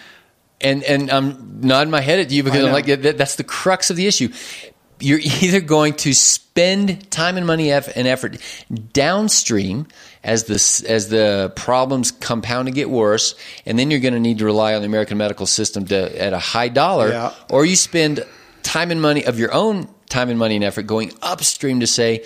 [0.61, 3.91] And and I'm nodding my head at you because I'm like that, that's the crux
[3.91, 4.31] of the issue.
[4.99, 8.39] You're either going to spend time and money and effort
[8.93, 9.87] downstream
[10.25, 13.35] as the as the problems compound and get worse,
[13.67, 16.33] and then you're going to need to rely on the American medical system to, at
[16.33, 17.35] a high dollar, yeah.
[17.51, 18.25] or you spend
[18.63, 22.25] time and money of your own time and money and effort going upstream to say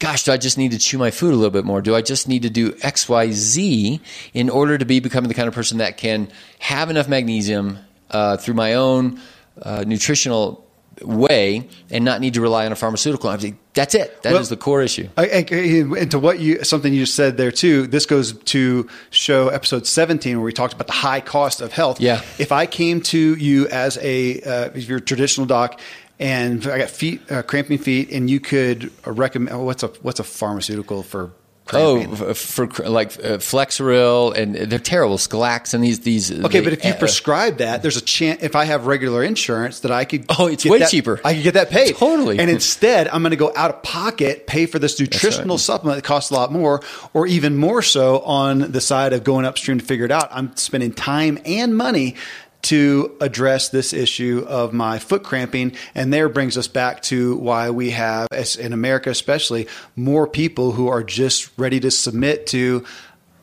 [0.00, 1.82] gosh, do I just need to chew my food a little bit more?
[1.82, 4.00] Do I just need to do X, Y, Z
[4.32, 6.28] in order to be becoming the kind of person that can
[6.58, 7.78] have enough magnesium
[8.10, 9.20] uh, through my own
[9.60, 10.66] uh, nutritional
[11.02, 13.30] way and not need to rely on a pharmaceutical.
[13.74, 14.22] that's it.
[14.22, 15.08] That well, is the core issue.
[15.16, 17.86] I, and to what you something you just said there too.
[17.86, 22.00] This goes to show episode seventeen where we talked about the high cost of health.
[22.00, 22.22] Yeah.
[22.38, 25.80] If I came to you as a uh, if you're a traditional doc
[26.18, 30.20] and I got feet uh, cramping feet, and you could recommend oh, what's a what's
[30.20, 31.32] a pharmaceutical for.
[31.74, 35.16] Oh, for like uh, Flexeril, and they're terrible.
[35.16, 36.30] Skelaxin and these these.
[36.32, 38.42] Okay, they, but if you uh, prescribe that, there's a chance.
[38.42, 40.26] If I have regular insurance, that I could.
[40.28, 41.20] Oh, it's way that, cheaper.
[41.24, 42.38] I could get that paid totally.
[42.38, 45.60] And instead, I'm going to go out of pocket, pay for this nutritional right.
[45.60, 49.44] supplement that costs a lot more, or even more so on the side of going
[49.44, 50.28] upstream to figure it out.
[50.30, 52.16] I'm spending time and money
[52.62, 55.72] to address this issue of my foot cramping.
[55.94, 60.88] And there brings us back to why we have, in America especially, more people who
[60.88, 62.84] are just ready to submit to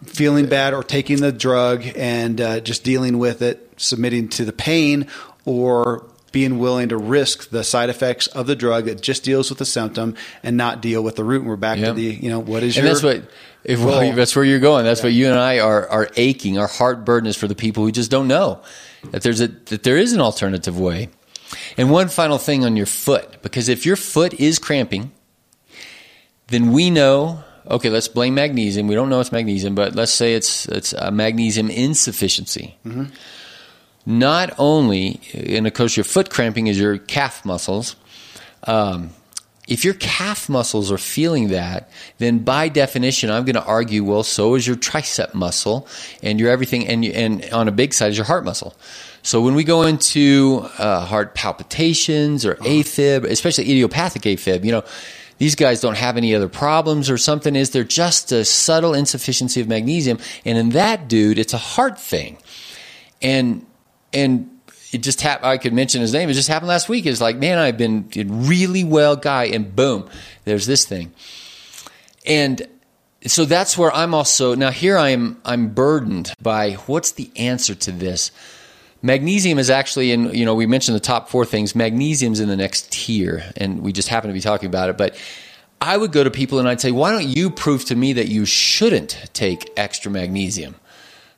[0.03, 4.53] feeling bad or taking the drug and uh, just dealing with it, submitting to the
[4.53, 5.07] pain
[5.45, 9.57] or being willing to risk the side effects of the drug that just deals with
[9.57, 10.13] the symptom
[10.43, 11.41] and not deal with the root.
[11.41, 11.87] And we're back yep.
[11.87, 12.93] to the, you know, what is and your.
[12.93, 13.31] That's what,
[13.63, 14.85] if, well, that's where you're going.
[14.85, 15.05] That's yeah.
[15.07, 16.59] what you and I are, are aching.
[16.59, 18.61] Our heart burden is for the people who just don't know
[19.11, 21.09] that there's a that there is an alternative way.
[21.77, 25.11] And one final thing on your foot, because if your foot is cramping,
[26.47, 27.43] then we know.
[27.69, 28.87] Okay, let's blame magnesium.
[28.87, 32.77] We don't know it's magnesium, but let's say it's it's a magnesium insufficiency.
[32.85, 33.05] Mm-hmm.
[34.05, 37.97] Not only, and of course, your foot cramping is your calf muscles.
[38.63, 39.09] Um,
[39.67, 41.89] if your calf muscles are feeling that,
[42.19, 45.87] then by definition, I'm going to argue, well, so is your tricep muscle
[46.23, 48.73] and your everything, and, and on a big side is your heart muscle.
[49.23, 54.85] So when we go into uh, heart palpitations or AFib, especially idiopathic AFib, you know,
[55.37, 59.59] these guys don't have any other problems or something is they're just a subtle insufficiency
[59.59, 60.17] of magnesium.
[60.45, 62.37] And in that dude, it's a heart thing.
[63.21, 63.65] And,
[64.13, 64.49] and
[64.91, 65.47] it just happened.
[65.47, 66.29] I could mention his name.
[66.29, 67.05] It just happened last week.
[67.05, 70.09] It's like, man, I've been a really well guy, and boom,
[70.45, 71.13] there's this thing.
[72.25, 72.67] And
[73.25, 74.71] so that's where I'm also now.
[74.71, 75.41] Here I am.
[75.43, 78.31] I'm burdened by what's the answer to this.
[79.01, 80.33] Magnesium is actually in.
[80.33, 81.75] You know, we mentioned the top four things.
[81.75, 84.97] Magnesium's in the next tier, and we just happen to be talking about it.
[84.97, 85.15] But
[85.79, 88.27] I would go to people and I'd say, why don't you prove to me that
[88.27, 90.75] you shouldn't take extra magnesium?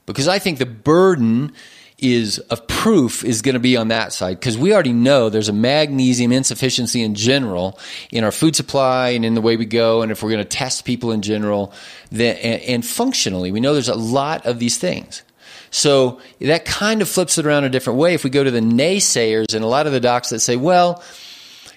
[0.05, 1.53] Because I think the burden
[2.01, 5.49] is of proof is going to be on that side because we already know there's
[5.49, 7.79] a magnesium insufficiency in general
[8.11, 10.49] in our food supply and in the way we go and if we're going to
[10.49, 11.73] test people in general
[12.11, 15.23] then, and, and functionally we know there's a lot of these things.
[15.71, 18.15] So that kind of flips it around a different way.
[18.15, 21.03] If we go to the naysayers and a lot of the docs that say well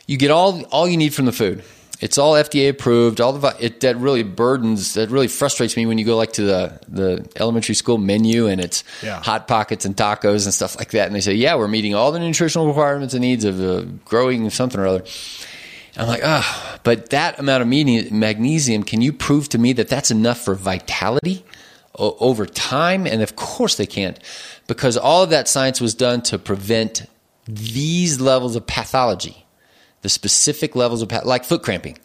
[0.07, 1.63] you get all all you need from the food
[2.03, 3.21] It's all FDA approved.
[3.21, 6.43] All the it that really burdens that really frustrates me when you go like to
[6.43, 9.23] the the elementary school menu and it's Yeah.
[9.23, 12.11] hot pockets and tacos and stuff like that, and they say, "Yeah, we're meeting all
[12.13, 15.05] the nutritional requirements and needs of the growing something or other."
[15.97, 20.11] I'm like, ah, but that amount of magnesium, can you prove to me that that's
[20.11, 21.45] enough for vitality
[21.99, 23.07] o- over time?
[23.07, 24.19] And of course they can't,
[24.67, 27.03] because all of that science was done to prevent
[27.47, 29.42] these levels of pathology,
[30.03, 31.99] the specific levels of, path- like foot cramping,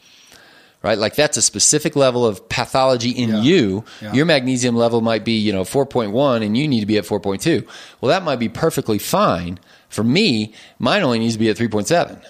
[0.83, 0.97] right?
[0.97, 3.41] Like that's a specific level of pathology in Yeah.
[3.41, 3.83] you.
[4.01, 4.13] Yeah.
[4.13, 7.67] Your magnesium level might be, you know, 4.1 and you need to be at 4.2.
[8.01, 9.59] Well, that might be perfectly fine.
[9.89, 12.21] For me, mine only needs to be at 3.7.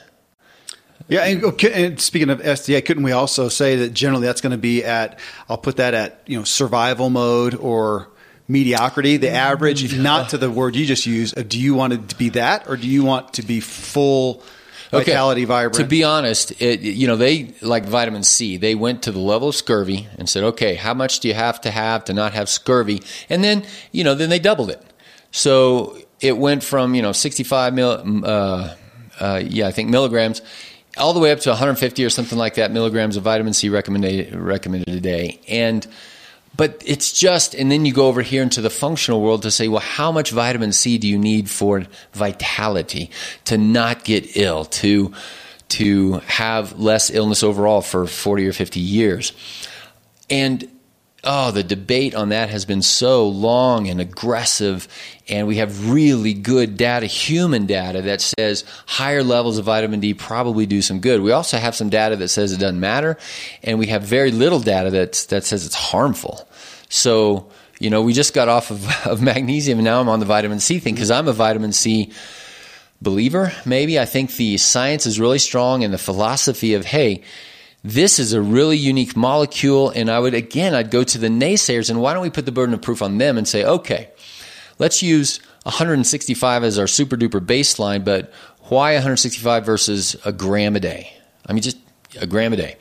[1.09, 4.57] Yeah, and, and speaking of RDA, couldn't we also say that generally that's going to
[4.57, 5.17] be at?
[5.49, 8.09] I'll put that at you know survival mode or
[8.49, 11.47] mediocrity, the average, not to the word you just used.
[11.47, 14.43] Do you want it to be that, or do you want to be full
[14.91, 15.75] vitality, vibrant?
[15.75, 18.57] To be honest, it, you know, they like vitamin C.
[18.57, 21.61] They went to the level of scurvy and said, okay, how much do you have
[21.61, 23.01] to have to not have scurvy?
[23.29, 24.81] And then, you know, then they doubled it.
[25.31, 28.75] So it went from you know 65 mil, uh,
[29.19, 30.41] uh, yeah, I think milligrams,
[30.97, 34.33] all the way up to 150 or something like that milligrams of vitamin C recommended
[34.35, 35.39] recommended a day.
[35.47, 35.85] And
[36.57, 39.67] but it's just, and then you go over here into the functional world to say,
[39.67, 41.83] well, how much vitamin C do you need for
[42.13, 43.11] vitality
[43.45, 45.13] to not get ill, to
[45.69, 49.33] to have less illness overall for 40 or 50 years?
[50.29, 50.67] And
[51.23, 54.87] oh, the debate on that has been so long and aggressive,
[55.27, 60.13] and we have really good data, human data, that says higher levels of vitamin D
[60.13, 61.21] probably do some good.
[61.21, 63.17] We also have some data that says it doesn't matter,
[63.61, 66.46] and we have very little data that that says it's harmful.
[66.89, 70.25] So, you know, we just got off of, of magnesium, and now I'm on the
[70.25, 72.11] vitamin C thing because I'm a vitamin C
[73.01, 73.99] believer, maybe.
[73.99, 77.23] I think the science is really strong and the philosophy of, hey,
[77.83, 79.89] this is a really unique molecule.
[79.89, 82.51] And I would, again, I'd go to the naysayers and why don't we put the
[82.51, 84.09] burden of proof on them and say, okay,
[84.79, 88.31] let's use 165 as our super duper baseline, but
[88.63, 91.13] why 165 versus a gram a day?
[91.45, 91.77] I mean, just
[92.19, 92.77] a gram a day.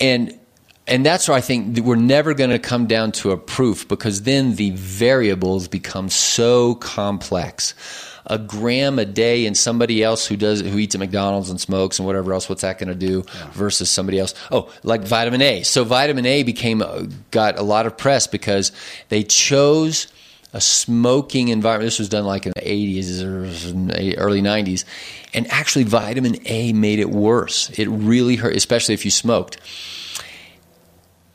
[0.00, 0.38] And
[0.86, 3.88] and that's where I think that we're never going to come down to a proof
[3.88, 7.74] because then the variables become so complex.
[8.28, 11.98] A gram a day and somebody else who does who eats at McDonald's and smokes
[11.98, 13.22] and whatever else, what's that going to do
[13.52, 14.34] versus somebody else?
[14.50, 15.62] Oh, like vitamin A.
[15.62, 18.72] So vitamin A became uh, got a lot of press because
[19.10, 20.08] they chose
[20.52, 21.86] a smoking environment.
[21.86, 24.84] This was done like in the 80s or early 90s.
[25.34, 27.70] And actually, vitamin A made it worse.
[27.78, 29.58] It really hurt, especially if you smoked.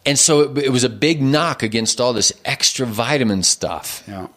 [0.05, 4.03] And so it, it was a big knock against all this extra vitamin stuff.
[4.07, 4.27] yeah.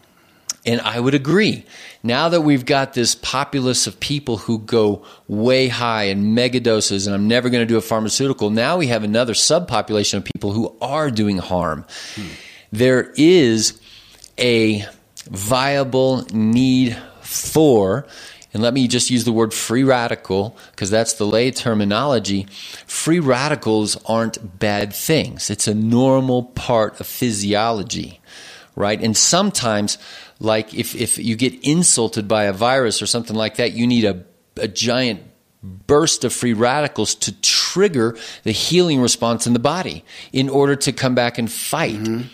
[0.67, 1.67] And I would agree.
[2.03, 7.07] Now that we've got this populace of people who go way high in mega doses,
[7.07, 10.53] and I'm never going to do a pharmaceutical, now we have another subpopulation of people
[10.53, 11.85] who are doing harm.
[12.15, 12.27] Hmm.
[12.73, 13.79] There is
[14.39, 14.87] a
[15.27, 18.07] viable need for,
[18.55, 22.47] and let me just use the word free radical because that's the lay terminology.
[22.87, 28.21] Free radicals aren't bad things, it's a normal part of physiology,
[28.77, 29.01] right?
[29.03, 29.99] And sometimes,
[30.39, 34.05] like if, if you get insulted by a virus or something like that, you need
[34.05, 34.25] a,
[34.57, 35.23] a giant
[35.65, 40.93] burst of free radicals to trigger the healing response in the body in order to
[40.93, 41.95] come back and fight.
[41.97, 42.29] Mm-hmm.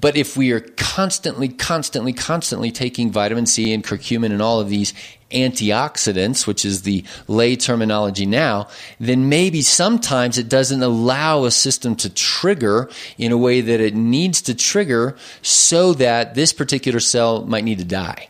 [0.00, 4.68] But if we are constantly, constantly, constantly taking vitamin C and curcumin and all of
[4.68, 4.94] these
[5.30, 8.68] antioxidants, which is the lay terminology now,
[9.00, 12.88] then maybe sometimes it doesn't allow a system to trigger
[13.18, 17.78] in a way that it needs to trigger so that this particular cell might need
[17.78, 18.28] to die.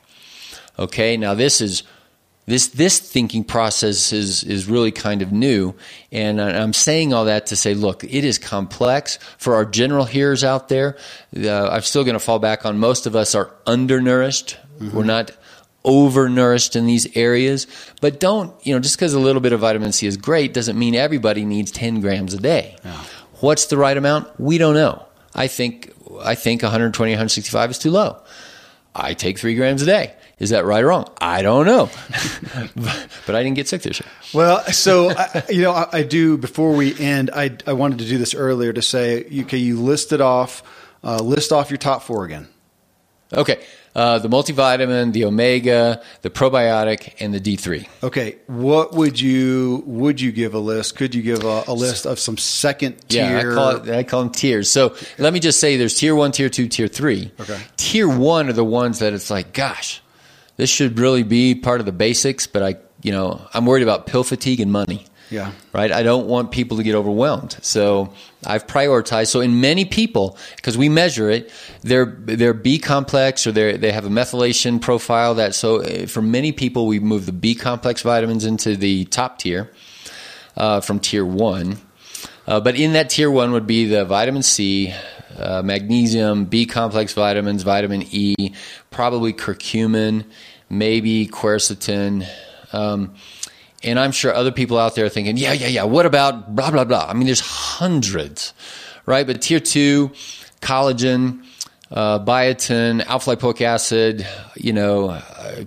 [0.79, 1.83] Okay, now this is
[2.49, 5.75] this this thinking process is is really kind of new,
[6.11, 10.43] and I'm saying all that to say, look, it is complex for our general hearers
[10.43, 10.97] out there.
[11.37, 14.57] Uh, I'm still going to fall back on most of us are undernourished.
[14.95, 15.31] We're not
[15.85, 17.67] overnourished in these areas,
[18.01, 20.79] but don't you know just because a little bit of vitamin C is great doesn't
[20.79, 22.77] mean everybody needs 10 grams a day.
[23.41, 24.41] What's the right amount?
[24.41, 25.05] We don't know.
[25.35, 25.93] I think
[26.23, 28.17] I think 120, 165 is too low.
[28.95, 30.15] I take three grams a day.
[30.39, 31.09] Is that right or wrong?
[31.21, 31.91] I don't know.
[33.27, 34.09] but I didn't get sick this year.
[34.33, 36.37] Well, so I, you know, I, I do.
[36.37, 40.21] Before we end, I I wanted to do this earlier to say, okay, you listed
[40.21, 40.63] off,
[41.03, 42.47] uh, list off your top four again.
[43.33, 43.65] Okay.
[43.95, 47.89] Uh, the multivitamin, the omega, the probiotic, and the D3.
[48.05, 50.95] Okay, what would you would you give a list?
[50.95, 53.25] Could you give a, a list of some second tier?
[53.25, 53.89] Yeah, I call it.
[53.89, 54.71] I call them tiers.
[54.71, 57.33] So let me just say, there's tier one, tier two, tier three.
[57.41, 57.61] Okay.
[57.77, 60.01] Tier one are the ones that it's like, gosh,
[60.59, 64.07] this should really be part of the basics, but I, you know, I'm worried about
[64.07, 65.07] pill fatigue and money.
[65.31, 65.53] Yeah.
[65.73, 65.93] Right.
[65.93, 67.59] I don't want people to get overwhelmed.
[67.61, 68.13] So
[68.47, 69.29] I've prioritized.
[69.29, 71.53] So in many people, because we measure it,
[71.83, 75.35] they're they're B complex or they they have a methylation profile.
[75.35, 79.39] That so uh, for many people, we move the B complex vitamins into the top
[79.39, 79.71] tier
[80.57, 81.77] uh, from tier one.
[82.47, 84.95] Uh, but in that tier one would be the vitamin C,
[85.37, 88.35] uh, magnesium, B complex vitamins, vitamin E,
[88.91, 90.25] probably curcumin,
[90.71, 92.27] maybe quercetin.
[92.73, 93.15] Um,
[93.83, 96.71] and I'm sure other people out there are thinking, yeah, yeah, yeah, what about blah,
[96.71, 97.07] blah, blah?
[97.09, 98.53] I mean, there's hundreds,
[99.07, 99.27] right?
[99.27, 100.11] But tier two,
[100.61, 101.45] collagen,
[101.91, 104.27] uh, biotin, alpha lipoic acid,
[104.57, 105.65] you know, uh,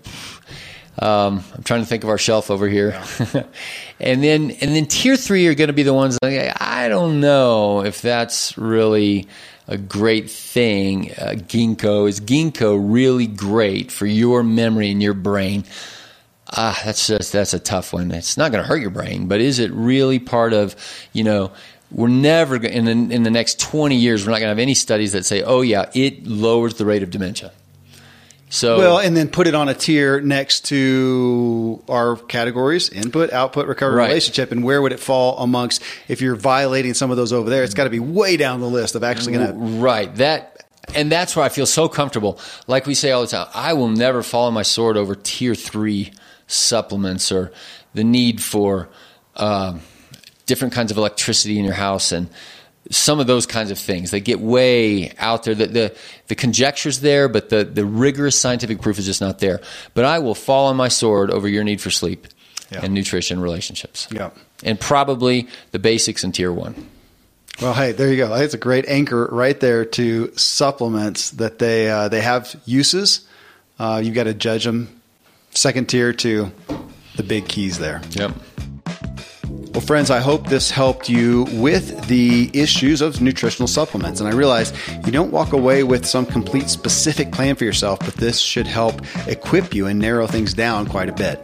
[0.99, 3.01] um, I'm trying to think of our shelf over here.
[4.01, 7.19] And then, and then tier three are going to be the ones like, I don't
[7.19, 9.27] know if that's really
[9.67, 11.11] a great thing.
[11.11, 15.65] Uh, ginkgo is ginkgo really great for your memory and your brain?
[16.51, 18.11] ah, that's just that's a tough one.
[18.11, 20.75] It's not going to hurt your brain, but is it really part of,
[21.13, 21.51] you know,
[21.91, 24.73] we're never in the, in the next 20 years we're not going to have any
[24.73, 27.51] studies that say, "Oh yeah, it lowers the rate of dementia."
[28.51, 33.65] So well, and then put it on a tier next to our categories: input, output,
[33.65, 34.07] recovery, right.
[34.07, 35.81] relationship, and where would it fall amongst?
[36.09, 38.67] If you're violating some of those over there, it's got to be way down the
[38.67, 39.53] list of actually going to.
[39.81, 40.13] Right.
[40.15, 42.39] That and that's where I feel so comfortable.
[42.67, 46.11] Like we say all the time, I will never follow my sword over tier three
[46.47, 47.53] supplements or
[47.93, 48.89] the need for
[49.37, 49.77] uh,
[50.45, 52.29] different kinds of electricity in your house and
[52.91, 54.11] some of those kinds of things.
[54.11, 55.55] They get way out there.
[55.55, 59.61] The, the, the conjecture's there, but the, the rigorous scientific proof is just not there.
[59.93, 62.27] But I will fall on my sword over your need for sleep
[62.69, 62.81] yeah.
[62.83, 64.07] and nutrition relationships.
[64.11, 64.31] Yeah.
[64.63, 66.87] And probably the basics in tier one.
[67.61, 68.33] Well, hey, there you go.
[68.35, 73.27] It's a great anchor right there to supplements that they uh, they have uses.
[73.77, 75.01] Uh, you got to judge them
[75.51, 76.51] second tier to
[77.15, 78.01] the big keys there.
[78.11, 78.31] Yep.
[79.73, 84.19] Well, friends, I hope this helped you with the issues of nutritional supplements.
[84.19, 84.73] And I realize
[85.05, 89.01] you don't walk away with some complete specific plan for yourself, but this should help
[89.27, 91.39] equip you and narrow things down quite a bit.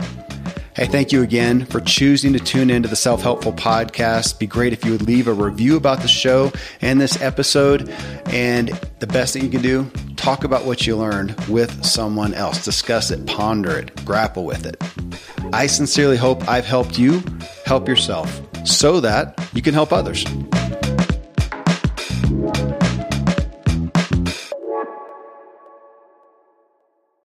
[0.77, 4.37] Hey, thank you again for choosing to tune into the Self Helpful Podcast.
[4.37, 6.51] Be great if you would leave a review about the show
[6.81, 7.89] and this episode.
[8.27, 8.67] And
[8.99, 12.63] the best thing you can do, talk about what you learned with someone else.
[12.63, 14.79] Discuss it, ponder it, grapple with it.
[15.51, 17.23] I sincerely hope I've helped you
[17.65, 20.25] help yourself so that you can help others.